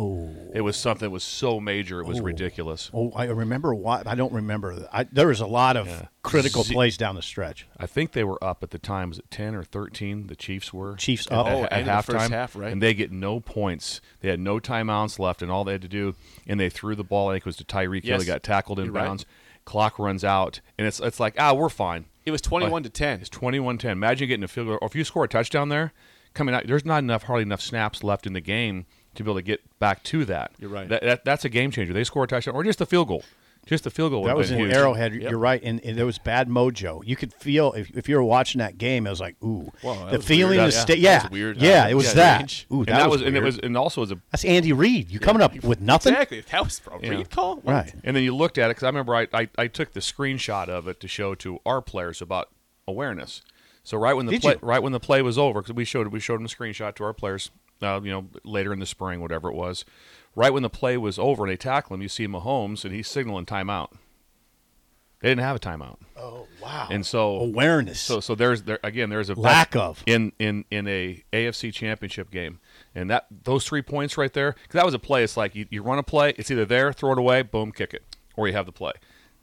It 0.53 0.61
was 0.61 0.77
something 0.77 1.05
that 1.07 1.09
was 1.11 1.23
so 1.23 1.59
major 1.59 1.99
it 2.01 2.05
was 2.05 2.21
ridiculous. 2.21 2.89
Oh, 2.93 3.11
I 3.15 3.25
remember 3.25 3.73
why. 3.73 4.03
I 4.05 4.15
don't 4.15 4.33
remember. 4.33 4.87
I, 4.91 5.03
there 5.05 5.27
was 5.27 5.39
a 5.41 5.47
lot 5.47 5.77
of 5.77 6.07
critical 6.23 6.63
Z- 6.63 6.73
plays 6.73 6.97
down 6.97 7.15
the 7.15 7.21
stretch. 7.21 7.67
I 7.77 7.87
think 7.87 8.11
they 8.11 8.23
were 8.23 8.41
up 8.43 8.63
at 8.63 8.69
the 8.71 8.77
time. 8.79 9.09
Was 9.09 9.19
it 9.19 9.29
ten 9.31 9.55
or 9.55 9.63
thirteen? 9.63 10.27
The 10.27 10.35
Chiefs 10.35 10.73
were 10.73 10.95
Chiefs 10.95 11.27
at, 11.27 11.33
up. 11.33 11.47
at, 11.47 11.53
Oh, 11.53 11.63
at 11.63 11.73
end 11.73 11.89
of 11.89 12.05
the 12.05 12.13
halftime, 12.13 12.19
first 12.19 12.31
half, 12.31 12.55
right? 12.55 12.71
And 12.71 12.81
they 12.81 12.93
get 12.93 13.11
no 13.11 13.39
points. 13.39 14.01
They 14.19 14.29
had 14.29 14.39
no 14.39 14.59
timeouts 14.59 15.19
left, 15.19 15.41
and 15.41 15.51
all 15.51 15.63
they 15.63 15.73
had 15.73 15.81
to 15.81 15.87
do, 15.87 16.15
and 16.47 16.59
they 16.59 16.69
threw 16.69 16.95
the 16.95 17.03
ball. 17.03 17.29
I 17.29 17.33
think 17.33 17.41
it 17.41 17.45
was 17.47 17.57
to 17.57 17.63
Tyreek 17.63 18.03
Hill. 18.03 18.19
He 18.19 18.25
got 18.25 18.43
tackled 18.43 18.79
in 18.79 18.85
You're 18.85 18.93
right. 18.93 19.05
bounds. 19.05 19.25
Clock 19.65 19.99
runs 19.99 20.23
out, 20.23 20.59
and 20.77 20.87
it's 20.87 20.99
it's 20.99 21.19
like 21.19 21.35
ah, 21.37 21.53
we're 21.53 21.69
fine. 21.69 22.05
It 22.23 22.31
was 22.31 22.41
21 22.41 22.83
to 22.83 22.89
10. 22.89 23.21
It's 23.21 23.29
21-10. 23.29 23.85
Imagine 23.85 24.27
getting 24.27 24.43
a 24.43 24.47
field 24.47 24.67
goal, 24.67 24.77
or 24.79 24.87
if 24.87 24.95
you 24.95 25.03
score 25.03 25.23
a 25.23 25.27
touchdown 25.27 25.69
there, 25.69 25.91
coming 26.33 26.53
out, 26.55 26.65
there's 26.67 26.85
not 26.85 26.99
enough, 26.99 27.23
hardly 27.23 27.43
enough 27.43 27.61
snaps 27.61 28.03
left 28.03 28.25
in 28.27 28.33
the 28.33 28.41
game 28.41 28.85
to 29.15 29.23
be 29.23 29.29
able 29.29 29.39
to 29.39 29.43
get 29.43 29.61
back 29.79 30.03
to 30.03 30.25
that. 30.25 30.51
You're 30.59 30.69
right. 30.69 30.87
That, 30.89 31.01
that 31.03 31.25
that's 31.25 31.45
a 31.45 31.49
game 31.49 31.71
changer. 31.71 31.93
They 31.93 32.03
score 32.03 32.23
a 32.23 32.27
touchdown, 32.27 32.55
or 32.55 32.63
just 32.63 32.81
a 32.81 32.85
field 32.85 33.07
goal. 33.09 33.23
Just 33.67 33.85
a 33.85 33.91
field 33.91 34.11
goal. 34.11 34.23
That 34.23 34.35
was 34.35 34.49
in 34.49 34.57
huge. 34.57 34.73
Arrowhead. 34.73 35.13
You're 35.13 35.37
right, 35.37 35.61
and, 35.63 35.79
and 35.85 35.95
there 35.95 36.05
was 36.07 36.17
bad 36.17 36.49
mojo. 36.49 37.03
You 37.05 37.15
could 37.15 37.31
feel 37.31 37.73
if, 37.73 37.91
if 37.95 38.09
you 38.09 38.15
were 38.15 38.23
watching 38.23 38.57
that 38.57 38.79
game, 38.79 39.05
it 39.05 39.11
was 39.11 39.19
like, 39.19 39.35
ooh, 39.43 39.71
the 39.83 40.19
feeling, 40.19 40.57
weird. 40.57 40.71
the 40.71 40.75
Yeah, 40.75 40.81
sta- 40.81 40.93
that 40.93 40.97
yeah, 40.99 41.21
was 41.23 41.31
weird. 41.31 41.57
yeah, 41.57 41.87
it 41.87 41.93
was 41.93 42.07
yeah, 42.07 42.13
that. 42.15 42.37
range. 42.39 42.65
Ooh, 42.71 42.77
And 42.79 42.87
that, 42.87 42.97
that, 42.97 43.09
was, 43.11 43.19
was, 43.21 43.27
and 43.27 43.37
it 43.37 43.43
was, 43.43 43.59
and 43.59 43.77
also 43.77 44.01
was 44.01 44.11
a 44.11 44.19
That's 44.31 44.45
Andy 44.45 44.73
Reid. 44.73 45.11
You 45.11 45.19
coming 45.19 45.43
up 45.43 45.53
with 45.63 45.79
nothing? 45.79 46.13
Exactly. 46.13 46.41
That 46.51 46.63
was 46.63 46.81
a 46.91 47.05
Yeah. 47.05 47.23
call? 47.25 47.57
What? 47.57 47.71
Right. 47.71 47.93
And 48.03 48.15
then 48.15 48.23
you 48.23 48.35
looked 48.35 48.57
at 48.57 48.65
it 48.65 48.69
because 48.71 48.83
I 48.83 48.87
remember 48.87 49.13
I, 49.13 49.27
I, 49.31 49.47
I 49.55 49.67
took 49.67 49.93
the 49.93 49.99
screenshot 49.99 50.67
of 50.67 50.87
it 50.87 50.99
to 50.99 51.07
show 51.07 51.35
to 51.35 51.59
our 51.63 51.83
players 51.83 52.19
about 52.19 52.49
awareness. 52.87 53.43
So 53.83 53.97
right 53.97 54.13
when 54.13 54.25
the 54.27 54.33
Did 54.33 54.41
play, 54.41 54.53
you? 54.53 54.59
right 54.61 54.81
when 54.81 54.91
the 54.91 54.99
play 54.99 55.21
was 55.21 55.37
over, 55.37 55.61
because 55.61 55.75
we 55.75 55.85
showed 55.85 56.07
we 56.09 56.19
showed 56.19 56.35
them 56.37 56.45
a 56.45 56.49
screenshot 56.49 56.95
to 56.95 57.03
our 57.03 57.13
players, 57.13 57.49
uh, 57.81 57.99
you 58.03 58.11
know, 58.11 58.27
later 58.43 58.73
in 58.73 58.79
the 58.79 58.85
spring, 58.85 59.21
whatever 59.21 59.49
it 59.49 59.55
was. 59.55 59.85
Right 60.35 60.53
when 60.53 60.63
the 60.63 60.69
play 60.69 60.97
was 60.97 61.17
over 61.19 61.43
and 61.43 61.51
they 61.51 61.57
tackle 61.57 61.95
him, 61.95 62.01
you 62.01 62.07
see 62.07 62.27
Mahomes 62.27 62.85
and 62.85 62.93
he's 62.93 63.07
signaling 63.07 63.45
timeout. 63.45 63.91
They 65.21 65.29
didn't 65.29 65.41
have 65.41 65.55
a 65.55 65.59
timeout. 65.59 65.97
Oh 66.17 66.47
wow! 66.61 66.87
And 66.89 67.05
so 67.05 67.37
awareness. 67.37 67.99
So 67.99 68.19
so 68.19 68.33
there's 68.33 68.63
there 68.63 68.79
again 68.83 69.09
there's 69.09 69.29
a 69.29 69.35
Lack 69.35 69.75
of. 69.75 70.03
in 70.07 70.31
in 70.39 70.65
in 70.71 70.87
a 70.87 71.23
AFC 71.31 71.71
Championship 71.73 72.31
game, 72.31 72.59
and 72.95 73.09
that 73.11 73.27
those 73.43 73.65
three 73.65 73.83
points 73.83 74.17
right 74.17 74.33
there 74.33 74.53
because 74.53 74.73
that 74.73 74.85
was 74.85 74.95
a 74.95 74.99
play. 74.99 75.23
It's 75.23 75.37
like 75.37 75.53
you, 75.53 75.67
you 75.69 75.83
run 75.83 75.99
a 75.99 76.03
play, 76.03 76.33
it's 76.37 76.49
either 76.49 76.65
there, 76.65 76.91
throw 76.91 77.11
it 77.11 77.19
away, 77.19 77.43
boom, 77.43 77.71
kick 77.71 77.93
it, 77.93 78.03
or 78.35 78.47
you 78.47 78.53
have 78.53 78.65
the 78.65 78.71
play. 78.71 78.93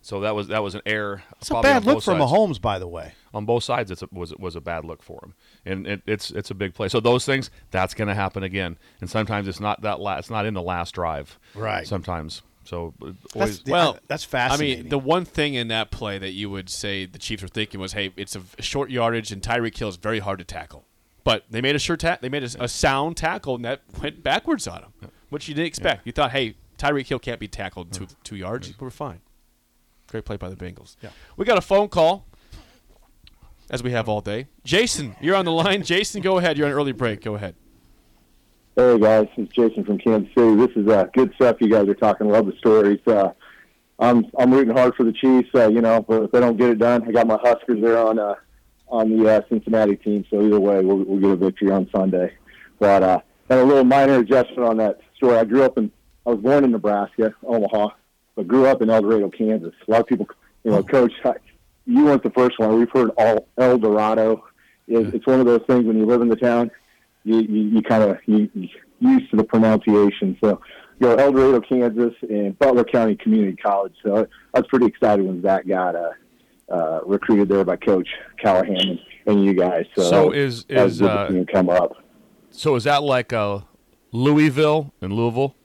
So 0.08 0.20
that 0.20 0.34
was 0.34 0.48
that 0.48 0.62
was 0.62 0.74
an 0.74 0.80
error. 0.86 1.22
it's 1.38 1.50
a 1.50 1.60
bad 1.60 1.84
look 1.84 1.96
both 1.96 2.04
for 2.04 2.12
sides. 2.12 2.32
Mahomes, 2.32 2.58
by 2.58 2.78
the 2.78 2.88
way. 2.88 3.12
On 3.34 3.44
both 3.44 3.62
sides, 3.62 3.90
it's 3.90 4.00
a, 4.00 4.08
was 4.10 4.34
was 4.36 4.56
a 4.56 4.60
bad 4.62 4.86
look 4.86 5.02
for 5.02 5.20
him, 5.22 5.34
and 5.66 5.86
it, 5.86 6.00
it's 6.06 6.30
it's 6.30 6.50
a 6.50 6.54
big 6.54 6.72
play. 6.72 6.88
So 6.88 6.98
those 6.98 7.26
things 7.26 7.50
that's 7.72 7.92
going 7.92 8.08
to 8.08 8.14
happen 8.14 8.42
again, 8.42 8.78
and 9.02 9.10
sometimes 9.10 9.46
it's 9.46 9.60
not 9.60 9.82
that 9.82 10.00
la- 10.00 10.16
it's 10.16 10.30
not 10.30 10.46
in 10.46 10.54
the 10.54 10.62
last 10.62 10.94
drive. 10.94 11.38
Right. 11.54 11.86
Sometimes. 11.86 12.40
So 12.64 12.94
uh, 13.02 13.08
That's, 13.34 13.36
always, 13.36 13.64
Well, 13.66 13.98
that's 14.06 14.24
fascinating. 14.24 14.78
I 14.78 14.82
mean, 14.84 14.88
the 14.88 14.98
one 14.98 15.26
thing 15.26 15.52
in 15.52 15.68
that 15.68 15.90
play 15.90 16.16
that 16.16 16.32
you 16.32 16.48
would 16.48 16.70
say 16.70 17.04
the 17.04 17.18
Chiefs 17.18 17.42
were 17.42 17.48
thinking 17.48 17.78
was, 17.78 17.92
"Hey, 17.92 18.14
it's 18.16 18.34
a 18.34 18.62
short 18.62 18.88
yardage, 18.88 19.30
and 19.30 19.42
Tyreek 19.42 19.76
Hill 19.76 19.90
is 19.90 19.96
very 19.96 20.20
hard 20.20 20.38
to 20.38 20.44
tackle." 20.46 20.86
But 21.22 21.44
they 21.50 21.60
made 21.60 21.76
a 21.76 21.78
sure 21.78 21.98
ta- 21.98 22.16
they 22.22 22.30
made 22.30 22.44
a, 22.44 22.64
a 22.64 22.68
sound 22.68 23.18
tackle, 23.18 23.56
and 23.56 23.64
that 23.66 23.82
went 24.00 24.22
backwards 24.22 24.66
on 24.66 24.84
him, 24.84 25.10
which 25.28 25.48
you 25.48 25.54
didn't 25.54 25.66
expect. 25.66 26.06
You 26.06 26.12
thought, 26.12 26.30
"Hey, 26.30 26.54
Tyreek 26.78 27.08
Hill 27.08 27.18
can't 27.18 27.38
be 27.40 27.48
tackled 27.48 27.92
two 27.92 28.06
two 28.24 28.36
yards. 28.36 28.72
We're 28.80 28.88
fine." 28.88 29.20
Great 30.08 30.24
play 30.24 30.36
by 30.36 30.48
the 30.48 30.56
Bengals. 30.56 30.96
Yeah. 31.02 31.10
We 31.36 31.44
got 31.44 31.58
a 31.58 31.62
phone 31.62 31.88
call, 31.88 32.26
as 33.70 33.82
we 33.82 33.90
have 33.92 34.08
all 34.08 34.20
day. 34.20 34.48
Jason, 34.64 35.14
you're 35.20 35.36
on 35.36 35.44
the 35.44 35.52
line. 35.52 35.82
Jason, 35.82 36.22
go 36.22 36.38
ahead. 36.38 36.56
You're 36.56 36.66
on 36.66 36.72
early 36.72 36.92
break. 36.92 37.22
Go 37.22 37.34
ahead. 37.34 37.54
Hey 38.74 38.98
guys, 38.98 39.26
it's 39.36 39.52
Jason 39.52 39.84
from 39.84 39.98
Kansas 39.98 40.32
City. 40.36 40.54
This 40.54 40.70
is 40.76 40.88
uh, 40.88 41.06
good 41.12 41.34
stuff 41.34 41.56
you 41.60 41.68
guys 41.68 41.88
are 41.88 41.94
talking. 41.94 42.28
Love 42.28 42.46
the 42.46 42.56
stories. 42.58 43.00
Uh, 43.06 43.30
I'm 43.98 44.24
I'm 44.38 44.52
rooting 44.52 44.74
hard 44.74 44.94
for 44.94 45.02
the 45.02 45.12
Chiefs. 45.12 45.48
Uh, 45.54 45.68
you 45.68 45.80
know, 45.80 46.00
but 46.00 46.22
if 46.22 46.30
they 46.30 46.40
don't 46.40 46.56
get 46.56 46.70
it 46.70 46.78
done, 46.78 47.02
I 47.06 47.10
got 47.10 47.26
my 47.26 47.38
Huskers 47.42 47.80
there 47.82 47.98
on 47.98 48.18
uh, 48.18 48.36
on 48.86 49.16
the 49.16 49.28
uh, 49.28 49.40
Cincinnati 49.48 49.96
team. 49.96 50.24
So 50.30 50.40
either 50.40 50.60
way, 50.60 50.80
we'll, 50.84 50.98
we'll 50.98 51.18
get 51.18 51.30
a 51.30 51.36
victory 51.36 51.72
on 51.72 51.90
Sunday. 51.94 52.34
But 52.78 53.02
uh, 53.02 53.20
and 53.50 53.60
a 53.60 53.64
little 53.64 53.84
minor 53.84 54.20
adjustment 54.20 54.60
on 54.60 54.76
that 54.76 55.00
story. 55.16 55.36
I 55.36 55.44
grew 55.44 55.64
up 55.64 55.76
in 55.76 55.90
I 56.24 56.30
was 56.30 56.38
born 56.38 56.62
in 56.64 56.70
Nebraska, 56.70 57.34
Omaha, 57.44 57.88
but 58.38 58.46
grew 58.46 58.66
up 58.66 58.80
in 58.82 58.88
El 58.88 59.02
Dorado, 59.02 59.28
Kansas. 59.30 59.74
A 59.88 59.90
lot 59.90 60.00
of 60.02 60.06
people, 60.06 60.28
you 60.62 60.70
know, 60.70 60.80
Coach, 60.84 61.12
you 61.86 62.04
weren't 62.04 62.22
the 62.22 62.30
first 62.30 62.56
one. 62.60 62.78
We've 62.78 62.90
heard 62.92 63.10
all 63.18 63.48
El 63.58 63.78
Dorado. 63.78 64.44
It's, 64.86 65.12
it's 65.12 65.26
one 65.26 65.40
of 65.40 65.46
those 65.46 65.62
things 65.66 65.84
when 65.86 65.98
you 65.98 66.06
live 66.06 66.22
in 66.22 66.28
the 66.28 66.36
town 66.36 66.70
you 67.24 67.40
you, 67.40 67.62
you 67.74 67.82
kind 67.82 68.04
of 68.04 68.18
you, 68.26 68.48
you 68.54 68.68
used 69.00 69.28
to 69.32 69.36
the 69.36 69.42
pronunciation. 69.42 70.38
So 70.40 70.60
you 71.00 71.08
know 71.08 71.16
El 71.16 71.32
Dorado, 71.32 71.60
Kansas, 71.60 72.14
and 72.22 72.56
Butler 72.60 72.84
County 72.84 73.16
Community 73.16 73.56
College. 73.56 73.94
So 74.04 74.28
I 74.54 74.58
was 74.60 74.68
pretty 74.68 74.86
excited 74.86 75.26
when 75.26 75.42
Zac 75.42 75.66
got 75.66 75.96
uh, 75.96 76.10
uh, 76.70 77.00
recruited 77.04 77.48
there 77.48 77.64
by 77.64 77.74
Coach 77.76 78.08
Callahan 78.40 78.76
and, 78.76 79.00
and 79.26 79.44
you 79.44 79.52
guys. 79.54 79.84
So, 79.96 80.02
So 80.10 80.30
that 80.30 80.36
is- 80.38 80.64
is, 80.68 81.02
uh, 81.02 81.44
come 81.52 81.68
up. 81.70 81.96
so 82.50 82.76
is 82.76 82.84
that 82.84 83.02
like 83.02 83.32
uh, 83.32 83.58
Louisville 84.12 84.92
and 85.02 85.12
Louisville? 85.12 85.56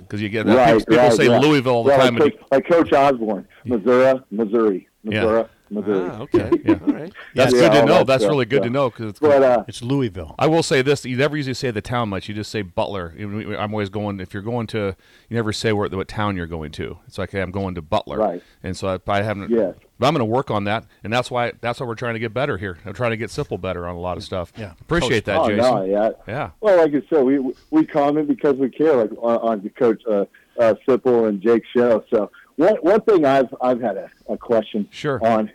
Because 0.00 0.22
you 0.22 0.28
get 0.28 0.46
that. 0.46 0.56
right, 0.56 0.78
people 0.78 0.96
right, 0.96 1.12
say 1.12 1.26
yeah. 1.26 1.38
Louisville 1.38 1.72
all 1.74 1.84
the 1.84 1.90
Yeah, 1.90 1.96
time. 1.98 2.16
Like 2.16 2.32
and 2.32 2.32
Coach, 2.32 2.42
like 2.50 2.68
Coach 2.68 2.92
Osborne, 2.92 3.48
Missouri, 3.64 4.20
Missouri, 4.30 4.88
Yeah. 5.02 5.10
Missouri, 5.22 5.44
Missouri. 5.70 6.08
Ah, 6.10 6.20
okay. 6.20 6.50
Yeah. 6.64 6.78
All 6.86 6.92
right. 6.94 7.12
That's 7.34 7.52
Yeah, 7.54 7.60
good 7.60 7.72
to 7.72 7.84
know. 7.86 7.98
that 7.98 8.06
That's 8.06 8.22
stuff, 8.22 8.30
really 8.30 8.44
good 8.46 8.60
so. 8.60 8.64
to 8.64 8.70
know 8.70 8.90
because 8.90 9.06
it's 9.10 9.18
But 9.20 9.42
uh, 9.42 9.64
it's 9.68 9.82
Louisville. 9.82 10.34
I 10.38 10.46
will 10.46 10.62
say 10.62 10.80
this: 10.82 11.04
you 11.04 11.16
never 11.16 11.36
usually 11.36 11.54
say 11.54 11.70
the 11.70 11.82
town 11.82 12.08
much. 12.08 12.28
You 12.28 12.34
just 12.34 12.50
say 12.50 12.62
Butler. 12.62 13.14
I'm 13.18 13.72
always 13.74 13.90
going. 13.90 14.20
If 14.20 14.32
you're 14.32 14.42
going 14.42 14.66
to, 14.68 14.96
you 15.28 15.36
never 15.36 15.52
say 15.52 15.72
where 15.72 15.88
what 15.88 16.08
town 16.08 16.36
you're 16.36 16.46
going 16.46 16.70
to. 16.72 16.98
It's 17.06 17.18
like 17.18 17.30
hey, 17.32 17.42
I'm 17.42 17.50
going 17.50 17.74
to 17.74 17.82
Butler, 17.82 18.18
Right. 18.18 18.42
And 18.62 18.76
so 18.76 18.88
I, 18.88 19.12
I 19.12 19.22
haven't. 19.22 19.50
Yes. 19.50 19.74
But 19.98 20.06
I'm 20.06 20.14
going 20.14 20.20
to 20.20 20.32
work 20.32 20.50
on 20.50 20.64
that, 20.64 20.84
and 21.02 21.12
that's 21.12 21.30
why 21.30 21.52
that's 21.60 21.80
why 21.80 21.86
we're 21.86 21.94
trying 21.96 22.14
to 22.14 22.20
get 22.20 22.32
better 22.32 22.56
here. 22.56 22.78
I'm 22.86 22.92
trying 22.94 23.10
to 23.10 23.16
get 23.16 23.30
Sipple 23.30 23.60
better 23.60 23.86
on 23.86 23.96
a 23.96 24.00
lot 24.00 24.16
of 24.16 24.22
stuff. 24.24 24.52
Yeah. 24.56 24.72
appreciate 24.80 25.24
that, 25.24 25.38
oh 25.40 25.48
Jason. 25.48 25.58
no, 25.74 25.84
yeah, 25.84 26.10
Yeah. 26.26 26.50
Well, 26.60 26.76
like 26.78 26.94
I 26.94 27.02
said, 27.10 27.24
we 27.24 27.52
we 27.70 27.84
comment 27.84 28.28
because 28.28 28.54
we 28.56 28.70
care, 28.70 28.94
like 28.94 29.10
on, 29.18 29.36
on 29.38 29.62
the 29.62 29.70
coach 29.70 30.02
uh, 30.08 30.26
uh, 30.58 30.74
Sipple 30.86 31.28
and 31.28 31.40
Jake 31.40 31.64
show. 31.76 32.04
So 32.10 32.30
one 32.56 32.76
one 32.76 33.00
thing 33.00 33.24
I've 33.24 33.52
I've 33.60 33.80
had 33.80 33.96
a, 33.96 34.10
a 34.28 34.36
question 34.36 34.88
Sure. 34.92 35.24
on, 35.24 35.50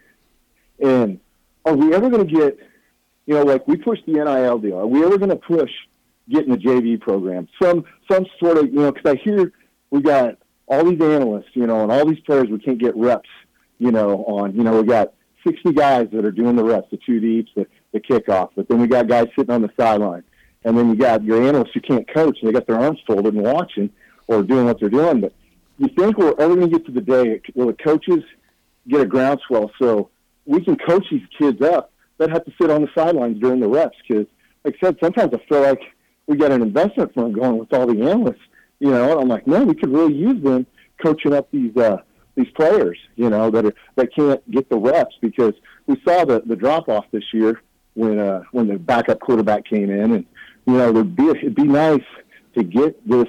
and 0.79 1.19
are 1.65 1.75
we 1.75 1.93
ever 1.93 2.09
going 2.09 2.27
to 2.27 2.33
get, 2.33 2.57
you 3.25 3.35
know, 3.35 3.43
like 3.43 3.65
we 3.67 3.77
pushed 3.77 4.05
the 4.05 4.13
NIL 4.13 4.59
deal? 4.59 4.77
Are 4.77 4.87
we 4.87 5.03
ever 5.05 5.17
going 5.17 5.29
to 5.29 5.37
push 5.37 5.71
getting 6.29 6.49
the 6.51 6.57
JV 6.57 6.99
program? 6.99 7.47
Some 7.61 7.85
some 8.11 8.25
sort 8.41 8.57
of, 8.57 8.65
you 8.65 8.79
know, 8.79 8.91
because 8.91 9.13
I 9.13 9.15
hear 9.23 9.53
we 9.89 10.01
got 10.01 10.37
all 10.67 10.83
these 10.83 11.01
analysts, 11.01 11.49
you 11.53 11.65
know, 11.67 11.81
and 11.83 11.91
all 11.91 12.05
these 12.05 12.19
players 12.21 12.47
we 12.49 12.59
can't 12.59 12.77
get 12.79 12.95
reps, 12.95 13.29
you 13.79 13.91
know, 13.91 14.23
on, 14.25 14.55
you 14.55 14.63
know, 14.63 14.81
we 14.81 14.87
got 14.87 15.13
60 15.45 15.73
guys 15.73 16.07
that 16.13 16.25
are 16.25 16.31
doing 16.31 16.55
the 16.55 16.63
reps, 16.63 16.89
the 16.91 16.99
two 17.05 17.19
deeps, 17.19 17.51
the, 17.55 17.67
the 17.91 17.99
kickoff, 17.99 18.49
but 18.55 18.67
then 18.67 18.79
we 18.79 18.87
got 18.87 19.07
guys 19.07 19.27
sitting 19.37 19.53
on 19.53 19.61
the 19.61 19.69
sideline. 19.77 20.23
And 20.65 20.77
then 20.77 20.89
you 20.89 20.95
got 20.95 21.23
your 21.23 21.43
analysts 21.43 21.71
who 21.73 21.81
can't 21.81 22.07
coach, 22.11 22.37
and 22.41 22.47
they 22.47 22.53
got 22.53 22.67
their 22.67 22.79
arms 22.79 22.99
folded 23.05 23.33
and 23.33 23.43
watching 23.43 23.89
or 24.27 24.43
doing 24.43 24.65
what 24.65 24.79
they're 24.79 24.89
doing. 24.89 25.19
But 25.19 25.33
you 25.77 25.89
think 25.89 26.17
we're 26.17 26.35
ever 26.39 26.55
going 26.55 26.69
to 26.69 26.77
get 26.77 26.85
to 26.85 26.91
the 26.91 27.01
day 27.01 27.41
where 27.53 27.67
the 27.67 27.73
coaches 27.73 28.23
get 28.87 29.01
a 29.01 29.05
groundswell 29.05 29.71
so 29.81 30.09
we 30.45 30.63
can 30.63 30.77
coach 30.77 31.05
these 31.11 31.27
kids 31.37 31.61
up 31.61 31.91
that 32.17 32.29
have 32.29 32.45
to 32.45 32.53
sit 32.61 32.69
on 32.69 32.81
the 32.81 32.87
sidelines 32.95 33.39
during 33.41 33.59
the 33.59 33.67
reps? 33.67 33.97
Because, 34.07 34.25
like 34.63 34.75
I 34.81 34.87
said, 34.87 34.97
sometimes 35.01 35.33
I 35.33 35.41
feel 35.49 35.61
like 35.61 35.81
we 36.27 36.37
got 36.37 36.51
an 36.51 36.61
investment 36.61 37.13
fund 37.13 37.35
going 37.35 37.57
with 37.57 37.73
all 37.73 37.87
the 37.87 38.01
analysts, 38.01 38.41
you 38.79 38.89
know, 38.89 39.11
and 39.11 39.21
I'm 39.21 39.27
like, 39.27 39.45
man, 39.47 39.67
we 39.67 39.75
could 39.75 39.91
really 39.91 40.13
use 40.13 40.41
them 40.41 40.65
coaching 41.03 41.33
up 41.33 41.51
these 41.51 41.75
uh, 41.75 41.97
these 42.35 42.49
players, 42.55 42.97
you 43.15 43.29
know, 43.29 43.51
that 43.51 43.65
are 43.65 43.73
that 43.95 44.13
can't 44.15 44.49
get 44.49 44.69
the 44.69 44.77
reps 44.77 45.15
because 45.21 45.53
we 45.87 45.99
saw 46.05 46.25
the 46.25 46.41
the 46.45 46.55
drop 46.55 46.89
off 46.89 47.05
this 47.11 47.23
year 47.33 47.61
when 47.93 48.19
uh, 48.19 48.43
when 48.51 48.67
the 48.67 48.77
backup 48.77 49.19
quarterback 49.19 49.65
came 49.65 49.89
in, 49.89 50.13
and 50.13 50.25
you 50.65 50.73
know, 50.73 50.89
it'd 50.89 51.15
be 51.15 51.27
it'd 51.27 51.55
be 51.55 51.63
nice 51.63 52.03
to 52.55 52.63
get 52.63 53.07
this 53.07 53.27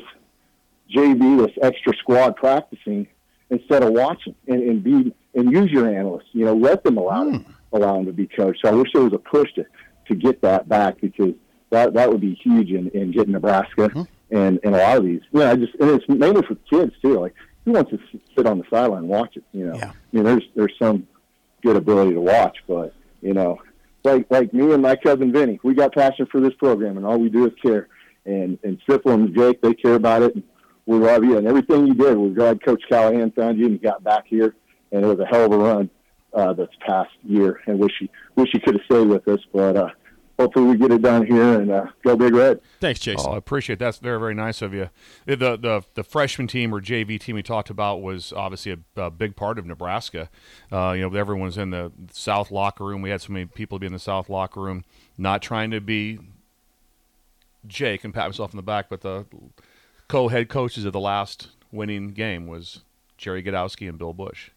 JV, 0.94 1.46
this 1.46 1.56
extra 1.62 1.94
squad 1.96 2.36
practicing 2.36 3.06
instead 3.50 3.82
of 3.82 3.92
watching 3.92 4.34
and, 4.46 4.62
and 4.62 4.82
be 4.82 5.14
and 5.34 5.52
use 5.52 5.70
your 5.70 5.88
analysts. 5.88 6.28
You 6.32 6.46
know, 6.46 6.54
let 6.54 6.84
them 6.84 6.96
allow 6.96 7.24
them, 7.24 7.54
allow 7.72 7.96
them 7.96 8.06
to 8.06 8.12
be 8.12 8.26
coached. 8.26 8.60
So 8.64 8.70
I 8.70 8.72
wish 8.72 8.90
there 8.92 9.02
was 9.02 9.12
a 9.12 9.18
push 9.18 9.52
to 9.54 9.64
to 10.08 10.14
get 10.14 10.40
that 10.42 10.68
back 10.68 11.00
because 11.00 11.34
that 11.70 11.94
that 11.94 12.10
would 12.10 12.20
be 12.20 12.34
huge 12.34 12.70
in, 12.70 12.88
in 12.90 13.10
getting 13.10 13.32
Nebraska 13.32 13.90
and 14.30 14.60
and 14.62 14.74
a 14.74 14.78
lot 14.78 14.98
of 14.98 15.04
these. 15.04 15.22
You 15.32 15.40
know, 15.40 15.50
I 15.50 15.56
just 15.56 15.74
and 15.74 15.90
it's 15.90 16.08
mainly 16.08 16.42
for 16.42 16.54
kids 16.70 16.92
too. 17.02 17.20
Like 17.20 17.34
who 17.64 17.72
wants 17.72 17.90
to 17.90 17.98
sit 18.36 18.46
on 18.46 18.58
the 18.58 18.64
sideline 18.70 19.00
and 19.00 19.08
watch 19.08 19.36
it? 19.36 19.44
You 19.52 19.66
know, 19.68 19.76
Yeah. 19.76 19.90
I 19.90 19.94
mean, 20.12 20.24
there's 20.24 20.44
there's 20.54 20.74
some 20.78 21.06
good 21.62 21.76
ability 21.76 22.14
to 22.14 22.20
watch, 22.20 22.58
but 22.66 22.94
you 23.22 23.32
know, 23.32 23.60
like 24.04 24.26
like 24.30 24.52
me 24.52 24.72
and 24.72 24.82
my 24.82 24.96
cousin 24.96 25.32
Vinny, 25.32 25.58
we 25.62 25.74
got 25.74 25.94
passion 25.94 26.26
for 26.30 26.40
this 26.40 26.54
program, 26.54 26.96
and 26.96 27.06
all 27.06 27.18
we 27.18 27.30
do 27.30 27.46
is 27.46 27.52
care. 27.62 27.88
And 28.26 28.58
and 28.62 28.80
Sipple 28.88 29.14
and 29.14 29.34
Jake, 29.34 29.60
they 29.60 29.74
care 29.74 29.94
about 29.94 30.22
it. 30.22 30.34
And 30.34 30.44
we 30.86 30.98
love 30.98 31.24
you, 31.24 31.38
and 31.38 31.46
everything 31.46 31.86
you 31.86 31.94
did. 31.94 32.16
We're 32.16 32.30
glad 32.30 32.64
Coach 32.64 32.82
Callahan 32.88 33.32
found 33.32 33.58
you 33.58 33.66
and 33.66 33.74
you 33.74 33.80
got 33.80 34.04
back 34.04 34.24
here, 34.26 34.54
and 34.92 35.04
it 35.04 35.08
was 35.08 35.18
a 35.18 35.26
hell 35.26 35.46
of 35.46 35.52
a 35.52 35.58
run 35.58 35.90
uh, 36.34 36.52
this 36.52 36.68
past 36.86 37.10
year. 37.22 37.60
And 37.66 37.78
wish 37.78 37.92
you 38.00 38.08
wish 38.36 38.50
you 38.52 38.60
could 38.60 38.74
have 38.74 38.84
stayed 38.84 39.08
with 39.08 39.26
us, 39.28 39.40
but 39.52 39.76
uh, 39.76 39.88
hopefully 40.38 40.66
we 40.66 40.76
get 40.76 40.90
it 40.90 41.02
done 41.02 41.26
here 41.26 41.60
and 41.60 41.70
uh, 41.70 41.86
go 42.02 42.16
Big 42.16 42.34
Red. 42.34 42.60
Thanks, 42.80 43.00
Jason. 43.00 43.26
Oh, 43.28 43.34
I 43.34 43.36
appreciate 43.36 43.78
that. 43.78 43.84
That's 43.84 43.98
very, 43.98 44.18
very 44.18 44.34
nice 44.34 44.62
of 44.62 44.74
you. 44.74 44.90
The, 45.26 45.36
the 45.36 45.84
the 45.94 46.04
freshman 46.04 46.46
team 46.46 46.74
or 46.74 46.80
JV 46.80 47.20
team 47.20 47.36
we 47.36 47.42
talked 47.42 47.70
about 47.70 48.02
was 48.02 48.32
obviously 48.32 48.72
a, 48.72 49.00
a 49.00 49.10
big 49.10 49.36
part 49.36 49.58
of 49.58 49.66
Nebraska. 49.66 50.30
Uh, 50.72 50.92
you 50.92 51.08
know, 51.08 51.16
everyone's 51.16 51.58
in 51.58 51.70
the 51.70 51.92
South 52.10 52.50
locker 52.50 52.84
room. 52.84 53.02
We 53.02 53.10
had 53.10 53.20
so 53.20 53.32
many 53.32 53.46
people 53.46 53.78
be 53.78 53.86
in 53.86 53.92
the 53.92 53.98
South 53.98 54.28
locker 54.28 54.60
room, 54.60 54.84
not 55.18 55.42
trying 55.42 55.70
to 55.70 55.80
be 55.80 56.18
Jake 57.66 58.04
and 58.04 58.12
pat 58.12 58.28
myself 58.28 58.52
in 58.52 58.56
the 58.56 58.62
back, 58.62 58.86
but 58.88 59.00
the 59.00 59.26
co-head 60.08 60.48
coaches 60.48 60.84
of 60.84 60.92
the 60.92 61.00
last 61.00 61.48
winning 61.72 62.12
game 62.12 62.46
was 62.46 62.80
Jerry 63.16 63.42
Gdowski 63.42 63.88
and 63.88 63.98
Bill 63.98 64.12
Bush. 64.12 64.50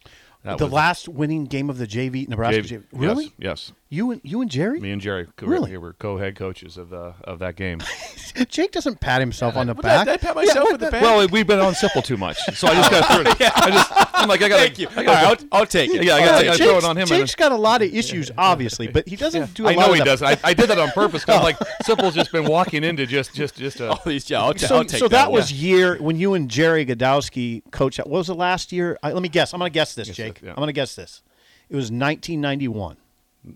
That 0.48 0.58
the 0.58 0.66
was 0.66 0.74
last 0.74 1.08
winning 1.10 1.46
game 1.46 1.70
of 1.70 1.78
the 1.78 1.86
JV 1.88 2.28
Nebraska. 2.28 2.62
JV 2.62 2.68
JV. 2.80 2.84
Really? 2.94 3.26
Yes, 3.26 3.32
yes. 3.40 3.72
You 3.90 4.12
and 4.12 4.22
you 4.24 4.42
and 4.42 4.50
Jerry? 4.52 4.80
Me 4.80 4.92
and 4.92 5.02
Jerry 5.02 5.28
co- 5.38 5.46
Really? 5.46 5.72
we 5.72 5.78
were 5.78 5.94
co-head 5.94 6.36
coaches 6.36 6.78
of 6.78 6.90
the 6.90 7.14
of 7.24 7.40
that 7.40 7.56
game. 7.56 7.80
Jake 8.50 8.72
doesn't 8.72 9.00
pat 9.00 9.20
himself 9.22 9.56
on 9.56 9.68
the 9.68 9.74
But 9.76 9.84
back. 9.84 10.08
I, 10.08 10.14
I 10.14 10.18
pat 10.18 10.36
myself 10.36 10.68
Yeah, 10.70 10.74
on 10.74 10.80
the 10.80 10.92
back. 10.92 11.02
Well, 11.02 11.28
we've 11.30 11.48
been 11.48 11.60
on 11.60 11.74
Sipple 11.74 12.04
too 12.04 12.18
much, 12.18 12.38
so 12.56 12.68
I 12.68 12.74
just 12.76 12.92
got 12.92 13.06
through 13.14 13.24
throw 13.24 13.32
it. 13.48 13.52
I 13.56 13.72
just, 13.72 13.92
I'm 14.18 14.28
like, 14.30 14.42
I 14.42 14.50
got. 14.50 14.60
Thank 14.60 14.80
you. 14.80 14.88
I 14.96 15.04
gotta, 15.04 15.08
right, 15.28 15.46
I'll, 15.52 15.60
I'll 15.60 15.66
take 15.66 15.94
it. 15.94 16.04
Yeah, 16.04 16.16
I 16.16 16.20
gotta- 16.20 16.32
take 16.32 16.42
I 16.42 16.58
gotta 16.58 16.64
throw 16.64 16.78
it 16.78 16.84
on 16.84 16.98
him. 16.98 17.08
Jake's 17.08 17.36
got 17.36 17.52
a 17.52 17.56
lot 17.56 17.82
of 17.82 17.94
issues, 17.94 18.32
obviously, 18.38 18.88
but 18.88 19.08
he 19.08 19.16
doesn't 19.16 19.54
do 19.54 19.66
a 19.68 19.72
I 19.72 19.74
lot 19.74 19.82
know 19.82 19.88
of 19.90 19.94
he 19.96 20.00
the- 20.00 20.06
does. 20.06 20.22
I, 20.24 20.38
I 20.44 20.54
did 20.54 20.70
that 20.70 20.80
on 20.80 20.90
purpose 20.92 21.24
because 21.26 21.44
like, 21.44 21.58
Sipple's 21.84 22.16
just 22.16 22.32
been 22.32 22.46
walking 22.46 22.84
into 22.84 23.06
just, 23.06 23.34
just, 23.34 23.56
just 23.56 23.80
a. 23.80 23.90
All 23.92 24.02
these, 24.06 24.30
yeah, 24.30 24.42
I'll, 24.42 24.54
ta- 24.54 24.68
So, 24.68 24.76
I'll 24.78 24.86
take 24.86 25.00
so 25.00 25.08
that, 25.10 25.32
one. 25.32 25.40
was 25.40 25.52
year 25.52 25.98
when 25.98 26.18
you 26.18 26.34
and 26.34 26.50
Jerry 26.50 26.86
Gdowski 26.86 27.62
coached. 27.72 28.00
What 28.00 28.10
was 28.10 28.28
the 28.28 28.36
last 28.36 28.72
year? 28.72 28.98
I, 29.04 29.12
let 29.12 29.22
me 29.22 29.30
guess. 29.30 29.54
I'm 29.54 29.60
going 29.60 29.70
to 29.70 29.74
guess 29.74 29.96
this, 29.96 30.10
Jake. 30.10 30.42
yeah. 30.42 30.50
I'm 30.52 30.56
going 30.58 30.68
to 30.68 30.74
guess 30.74 30.96
this. 30.96 31.22
It 31.70 31.76
was 31.76 31.92
1991. 31.92 32.98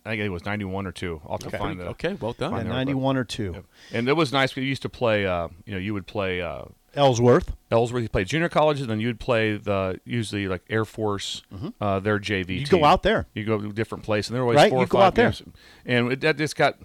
I 0.06 0.10
think 0.12 0.22
it 0.22 0.30
was 0.30 0.46
91 0.46 0.88
or 0.88 0.92
two. 0.94 1.20
I'll 1.26 1.32
have 1.32 1.40
to 1.52 1.58
find 1.58 1.80
that. 1.80 1.88
Okay, 1.90 2.14
well 2.14 2.32
done. 2.34 2.54
Yeah, 2.54 2.64
91 2.72 3.18
or 3.18 3.24
two. 3.26 3.64
And 3.92 4.08
it 4.08 4.14
was 4.14 4.32
nice. 4.32 4.56
We 4.56 4.64
used 4.64 4.84
to 4.84 4.90
play. 4.90 5.26
Uh, 5.26 5.50
you 5.66 5.74
know, 5.74 5.80
you 5.80 5.94
would 5.94 6.08
play 6.08 6.42
uh, 6.42 6.64
Ellsworth. 6.94 7.54
Ellsworth, 7.70 8.04
you 8.04 8.10
played 8.10 8.28
junior 8.28 8.50
colleges, 8.50 8.82
and 8.82 8.90
then 8.92 9.00
you'd 9.00 9.20
play 9.20 9.56
the 9.58 10.00
usually 10.06 10.48
like 10.48 10.62
Air 10.70 10.84
Force, 10.86 11.42
uh, 11.80 12.00
their 12.00 12.20
JV. 12.20 12.60
You 12.60 12.66
go 12.66 12.84
out 12.84 13.04
there. 13.04 13.28
You 13.34 13.46
go 13.46 13.58
to 13.60 13.70
a 13.70 13.74
different 13.74 14.04
place, 14.04 14.28
and 14.28 14.36
there 14.36 14.42
were 14.44 14.50
always 14.52 14.58
Right, 14.64 14.70
four 14.70 14.80
you 14.80 14.84
or 14.84 14.88
go 14.88 14.98
five 15.00 15.08
out 15.08 15.16
there. 15.16 15.30
games. 15.32 15.44
And 15.86 16.12
it, 16.12 16.22
that 16.22 16.38
just 16.38 16.56
got 16.56 16.78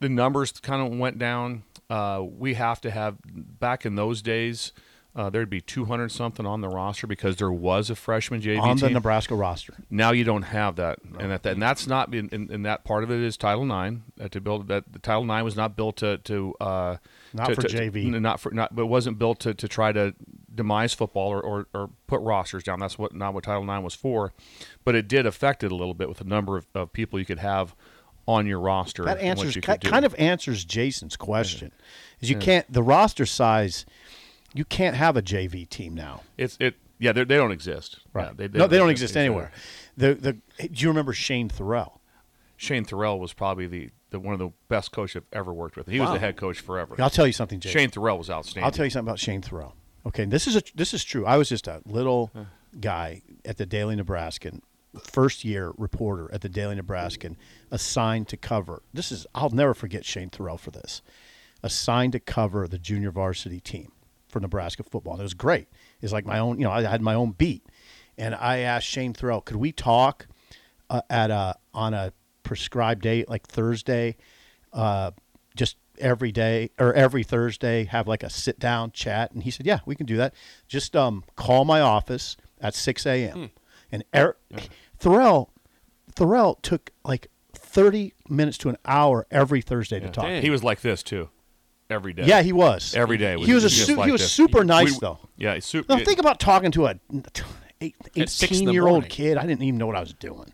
the 0.00 0.08
numbers 0.08 0.52
kind 0.52 0.80
of 0.90 0.98
went 0.98 1.18
down. 1.18 1.64
Uh, 1.90 2.24
we 2.26 2.54
have 2.54 2.80
to 2.80 2.90
have 2.90 3.16
back 3.24 3.84
in 3.86 3.94
those 3.94 4.22
days. 4.22 4.72
Uh, 5.16 5.30
there'd 5.30 5.48
be 5.48 5.62
200 5.62 6.12
something 6.12 6.44
on 6.44 6.60
the 6.60 6.68
roster 6.68 7.06
because 7.06 7.36
there 7.36 7.50
was 7.50 7.88
a 7.88 7.94
freshman 7.96 8.38
JV 8.42 8.60
on 8.60 8.76
the 8.76 8.86
team. 8.88 8.92
Nebraska 8.92 9.34
roster. 9.34 9.72
Now 9.88 10.10
you 10.12 10.24
don't 10.24 10.42
have 10.42 10.76
that, 10.76 10.98
and 11.18 11.30
that, 11.30 11.46
and 11.46 11.62
that's 11.62 11.86
not 11.86 12.14
in, 12.14 12.28
in, 12.28 12.52
in 12.52 12.62
that 12.64 12.84
part 12.84 13.02
of 13.02 13.10
it 13.10 13.20
is 13.20 13.38
Title 13.38 13.64
IX. 13.64 14.02
That 14.18 14.30
to 14.32 14.42
build 14.42 14.68
that 14.68 14.92
the 14.92 14.98
Title 14.98 15.24
IX 15.24 15.42
was 15.42 15.56
not 15.56 15.74
built 15.74 15.96
to 15.96 16.18
to 16.18 16.54
uh, 16.60 16.96
Not 17.32 17.46
to- 17.48 17.54
for 17.54 17.62
to- 17.62 17.68
JV. 17.68 18.14
n- 18.14 18.20
not 18.22 18.40
for 18.40 18.50
not, 18.50 18.74
but 18.76 18.82
it 18.82 18.88
wasn't 18.88 19.18
built 19.18 19.40
to, 19.40 19.54
to 19.54 19.66
try 19.66 19.90
to 19.90 20.14
demise 20.54 20.92
football 20.92 21.28
or, 21.30 21.40
or, 21.40 21.66
or 21.74 21.90
put 22.06 22.20
rosters 22.20 22.62
down. 22.62 22.78
That's 22.78 22.98
what 22.98 23.14
not 23.14 23.32
what 23.32 23.44
Title 23.44 23.62
IX 23.62 23.82
was 23.82 23.94
for, 23.94 24.34
but 24.84 24.94
it 24.94 25.08
did 25.08 25.24
affect 25.24 25.64
it 25.64 25.72
a 25.72 25.74
little 25.74 25.94
bit 25.94 26.10
with 26.10 26.18
the 26.18 26.24
number 26.24 26.58
of, 26.58 26.66
of 26.74 26.92
people 26.92 27.18
you 27.18 27.24
could 27.24 27.38
have 27.38 27.74
on 28.28 28.46
your 28.46 28.60
roster. 28.60 29.04
That 29.04 29.20
answers 29.20 29.56
you 29.56 29.62
ki- 29.62 29.72
could 29.72 29.80
do. 29.80 29.88
kind 29.88 30.04
of 30.04 30.14
answers 30.18 30.62
Jason's 30.66 31.16
question. 31.16 31.72
Is 32.20 32.28
you 32.28 32.36
can't 32.36 32.70
the 32.70 32.82
roster 32.82 33.24
size. 33.24 33.86
You 34.54 34.64
can't 34.64 34.96
have 34.96 35.16
a 35.16 35.22
JV 35.22 35.68
team 35.68 35.94
now. 35.94 36.22
it's 36.36 36.56
it 36.60 36.76
yeah 36.98 37.12
they 37.12 37.24
they 37.24 37.36
don't 37.36 37.52
exist. 37.52 38.00
Yeah, 38.14 38.32
no, 38.52 38.66
they 38.66 38.78
don't 38.78 38.90
exist 38.90 39.14
Yeah. 39.14 39.22
anywhere. 39.22 39.52
The 39.96 40.14
the 40.14 40.32
do 40.68 40.82
you 40.82 40.88
remember 40.88 41.12
Shane 41.12 41.48
Thorell? 41.48 42.00
Shane 42.56 42.84
Thorell 42.86 43.18
was 43.18 43.34
probably 43.34 43.66
the, 43.66 43.90
the 44.10 44.18
one 44.18 44.32
of 44.32 44.38
the 44.38 44.50
best 44.68 44.90
coach 44.90 45.14
I've 45.14 45.24
ever 45.30 45.52
worked 45.52 45.76
with. 45.76 45.88
He 45.88 46.00
was 46.00 46.10
the 46.10 46.18
head 46.18 46.36
coach 46.38 46.60
forever. 46.60 46.96
I'll 46.98 47.10
tell 47.10 47.26
you 47.26 47.34
something, 47.34 47.60
Jason. 47.60 47.78
Shane 47.80 47.90
Thorell 47.90 48.16
was 48.16 48.30
outstanding. 48.30 48.64
I'll 48.64 48.70
tell 48.70 48.86
you 48.86 48.90
something 48.90 49.08
about 49.08 49.18
Shane 49.18 49.42
Thorell. 49.42 49.72
Okay, 50.06 50.24
this 50.24 50.46
is 50.46 50.56
a 50.56 50.62
this 50.74 50.94
is 50.94 51.04
true. 51.04 51.26
I 51.26 51.36
was 51.36 51.48
just 51.50 51.66
a 51.68 51.82
little 51.84 52.30
guy 52.80 53.22
at 53.44 53.56
the 53.58 53.66
Daily 53.66 53.94
Nebraskan, 53.96 54.62
first 55.02 55.44
year 55.44 55.72
reporter 55.76 56.30
at 56.32 56.40
the 56.40 56.48
Daily 56.48 56.76
Nebraskan, 56.76 57.36
assigned 57.70 58.28
to 58.28 58.36
cover. 58.38 58.82
This 58.94 59.12
is 59.12 59.26
I'll 59.34 59.50
never 59.50 59.74
forget 59.74 60.04
Shane 60.06 60.30
Thorell 60.30 60.58
for 60.58 60.70
this. 60.70 61.02
Assigned 61.62 62.12
to 62.12 62.20
cover 62.20 62.66
the 62.68 62.78
junior 62.78 63.10
varsity 63.10 63.60
team 63.60 63.92
for 64.36 64.40
Nebraska 64.40 64.82
football. 64.82 65.14
And 65.14 65.20
it 65.20 65.24
was 65.24 65.32
great. 65.34 65.66
It's 66.02 66.12
like 66.12 66.26
my 66.26 66.38
own, 66.38 66.58
you 66.58 66.64
know, 66.64 66.70
I 66.70 66.82
had 66.82 67.00
my 67.00 67.14
own 67.14 67.30
beat, 67.32 67.64
and 68.18 68.34
I 68.34 68.58
asked 68.58 68.86
Shane 68.86 69.14
Thorell, 69.14 69.42
could 69.42 69.56
we 69.56 69.72
talk 69.72 70.26
uh, 70.90 71.00
at 71.08 71.30
a 71.30 71.54
on 71.72 71.94
a 71.94 72.12
prescribed 72.42 73.00
date 73.02 73.28
like 73.30 73.46
Thursday, 73.46 74.16
uh, 74.74 75.12
just 75.56 75.76
every 75.98 76.30
day 76.32 76.70
or 76.78 76.92
every 76.92 77.22
Thursday, 77.22 77.84
have 77.84 78.06
like 78.06 78.22
a 78.22 78.28
sit 78.28 78.58
down 78.58 78.90
chat. 78.92 79.32
And 79.32 79.42
he 79.42 79.50
said, 79.50 79.64
yeah, 79.64 79.80
we 79.86 79.94
can 79.96 80.04
do 80.04 80.18
that. 80.18 80.34
Just 80.68 80.94
um, 80.94 81.24
call 81.34 81.64
my 81.64 81.80
office 81.80 82.36
at 82.60 82.74
6 82.74 83.06
a.m. 83.06 83.50
And 83.90 84.04
er- 84.14 84.36
Thorell, 85.00 85.48
Thorell 86.14 86.58
took 86.60 86.90
like 87.04 87.28
30 87.54 88.12
minutes 88.28 88.58
to 88.58 88.68
an 88.68 88.76
hour 88.84 89.26
every 89.30 89.62
Thursday 89.62 89.98
to 90.00 90.10
talk. 90.10 90.24
Dang. 90.26 90.42
He 90.42 90.50
was 90.50 90.62
like 90.62 90.82
this 90.82 91.02
too, 91.02 91.30
every 91.90 92.12
day. 92.12 92.24
Yeah, 92.26 92.42
he 92.42 92.52
was. 92.52 92.94
every 92.94 93.16
day. 93.16 93.36
Was 93.36 93.46
he 93.46 93.54
was 93.54 93.64
a 93.64 93.70
su- 93.70 93.96
like 93.96 94.06
he 94.06 94.12
was 94.12 94.20
this. 94.20 94.32
super 94.32 94.64
nice 94.64 94.92
We- 94.92 94.98
though. 95.00 95.18
Yeah, 95.36 95.54
he's 95.54 95.64
super. 95.64 95.94
Now 95.96 96.02
think 96.04 96.18
about 96.18 96.40
talking 96.40 96.70
to 96.72 96.86
a 96.86 96.94
eight- 97.80 97.94
At 98.16 98.28
six 98.30 98.52
in 98.52 98.68
18 98.68 98.74
year 98.74 98.86
old 98.86 99.08
kid. 99.08 99.36
I 99.36 99.46
didn't 99.46 99.62
even 99.62 99.78
know 99.78 99.86
what 99.86 99.96
I 99.96 100.00
was 100.00 100.14
doing, 100.14 100.52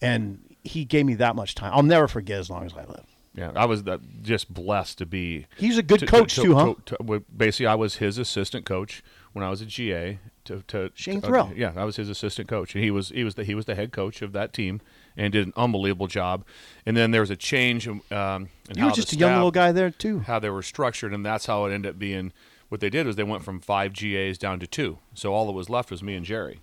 and 0.00 0.40
he 0.64 0.84
gave 0.84 1.06
me 1.06 1.14
that 1.14 1.34
much 1.36 1.54
time. 1.54 1.72
I'll 1.74 1.82
never 1.82 2.08
forget 2.08 2.38
as 2.38 2.50
long 2.50 2.64
as 2.66 2.74
I 2.74 2.84
live. 2.84 3.04
yeah, 3.34 3.52
I 3.54 3.64
was 3.66 3.86
uh, 3.86 3.98
just 4.22 4.52
blessed 4.52 4.98
to 4.98 5.06
be. 5.06 5.46
He's 5.56 5.78
a 5.78 5.82
good 5.82 6.00
to- 6.00 6.06
coach 6.06 6.34
to- 6.34 6.42
too, 6.42 6.54
huh? 6.54 6.74
to- 6.86 7.24
basically, 7.36 7.66
I 7.66 7.74
was 7.74 7.96
his 7.96 8.18
assistant 8.18 8.64
coach 8.66 9.02
when 9.32 9.44
I 9.44 9.50
was 9.50 9.60
a 9.60 9.66
GA. 9.66 10.18
To, 10.44 10.62
to 10.68 10.90
Shane 10.94 11.20
to- 11.20 11.26
Thorell. 11.28 11.54
yeah, 11.54 11.72
I 11.76 11.84
was 11.84 11.96
his 11.96 12.08
assistant 12.08 12.48
coach, 12.48 12.74
and 12.74 12.82
he 12.82 12.90
was 12.90 13.10
he 13.10 13.22
was 13.22 13.34
the 13.34 13.44
he 13.44 13.54
was 13.54 13.66
the 13.66 13.74
head 13.74 13.92
coach 13.92 14.22
of 14.22 14.32
that 14.32 14.54
team, 14.54 14.80
and 15.18 15.32
did 15.32 15.46
an 15.46 15.52
unbelievable 15.56 16.06
job. 16.06 16.44
And 16.86 16.96
then 16.96 17.10
there 17.10 17.20
was 17.20 17.30
a 17.30 17.36
change 17.36 17.86
um, 17.86 17.98
in 18.10 18.76
You 18.76 18.82
how 18.82 18.86
were 18.86 18.94
just 18.94 19.12
a 19.12 19.16
young 19.16 19.34
little 19.34 19.50
guy 19.50 19.72
there 19.72 19.90
too. 19.90 20.20
how 20.20 20.38
they 20.38 20.48
were 20.48 20.62
structured, 20.62 21.12
and 21.12 21.26
that's 21.26 21.44
how 21.46 21.66
it 21.66 21.74
ended 21.74 21.90
up 21.90 21.98
being. 21.98 22.32
What 22.70 22.80
they 22.80 22.90
did 22.90 23.06
was 23.06 23.16
they 23.16 23.24
went 23.24 23.44
from 23.44 23.60
five 23.60 23.92
GAs 23.94 24.38
down 24.38 24.60
to 24.60 24.66
two, 24.66 24.98
so 25.14 25.34
all 25.34 25.46
that 25.46 25.52
was 25.52 25.68
left 25.68 25.90
was 25.90 26.02
me 26.02 26.14
and 26.14 26.24
Jerry, 26.24 26.60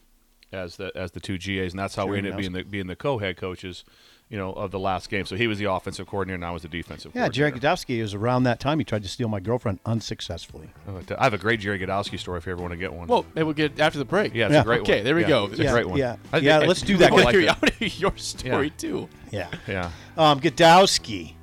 as 0.51 0.77
the 0.77 0.91
as 0.95 1.11
the 1.11 1.19
two 1.19 1.37
GAs, 1.37 1.73
and 1.73 1.79
that's 1.79 1.95
how 1.95 2.07
we 2.07 2.17
ended 2.17 2.33
up 2.33 2.39
being 2.39 2.53
the 2.53 2.63
being 2.63 2.87
the 2.87 2.95
co-head 2.95 3.37
coaches, 3.37 3.83
you 4.29 4.37
know, 4.37 4.51
of 4.53 4.71
the 4.71 4.79
last 4.79 5.09
game. 5.09 5.25
So 5.25 5.35
he 5.35 5.45
was 5.47 5.59
the 5.59 5.71
offensive 5.71 6.07
coordinator, 6.07 6.35
and 6.35 6.45
I 6.45 6.51
was 6.51 6.63
the 6.63 6.67
defensive. 6.67 7.11
Yeah, 7.13 7.29
Jerry 7.29 7.51
coordinator. 7.51 7.75
Gdowski 7.75 8.01
was 8.01 8.13
around 8.13 8.43
that 8.43 8.59
time. 8.59 8.79
He 8.79 8.85
tried 8.85 9.03
to 9.03 9.09
steal 9.09 9.27
my 9.27 9.39
girlfriend 9.39 9.79
unsuccessfully. 9.85 10.69
I 11.17 11.23
have 11.23 11.33
a 11.33 11.37
great 11.37 11.59
Jerry 11.59 11.77
Gdowski 11.79 12.17
story 12.19 12.39
if 12.39 12.45
you 12.45 12.51
ever 12.53 12.61
want 12.61 12.71
to 12.71 12.77
get 12.77 12.91
one. 12.93 13.07
Well, 13.07 13.25
maybe 13.35 13.43
we'll 13.45 13.53
get 13.53 13.79
after 13.79 13.99
the 13.99 14.05
break. 14.05 14.33
yeah, 14.33 14.45
it's 14.45 14.53
yeah. 14.53 14.61
a 14.61 14.63
great 14.63 14.81
one. 14.81 14.89
Okay, 14.91 15.01
there 15.03 15.15
we 15.15 15.21
Yeah, 15.21 15.27
go. 15.27 15.45
It's 15.45 15.59
a 15.59 15.67
great 15.71 15.87
one. 15.87 15.99
yeah. 15.99 16.15
I- 16.33 16.37
Yeah, 16.39 16.59
I- 16.59 16.65
let's 16.65 16.81
do 16.81 16.97
that. 16.97 17.11
I 17.11 17.13
want 17.13 17.25
like 17.25 17.33
to 17.33 17.39
hear, 17.39 17.47
that. 17.49 17.57
I 17.57 17.59
wanna 17.61 17.73
hear 17.75 17.87
your 18.09 18.17
story 18.17 18.67
Yeah. 18.67 18.73
too. 18.77 19.09
Yeah. 19.31 19.47
Yeah. 19.67 19.91
Um, 20.17 20.39
Gdowski 20.41 21.33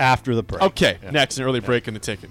after 0.00 0.34
the 0.34 0.42
break. 0.42 0.62
Okay, 0.62 0.98
next 1.10 1.38
an 1.38 1.44
early 1.44 1.60
break 1.60 1.88
in 1.88 1.94
the 1.94 2.00
ticket. 2.00 2.30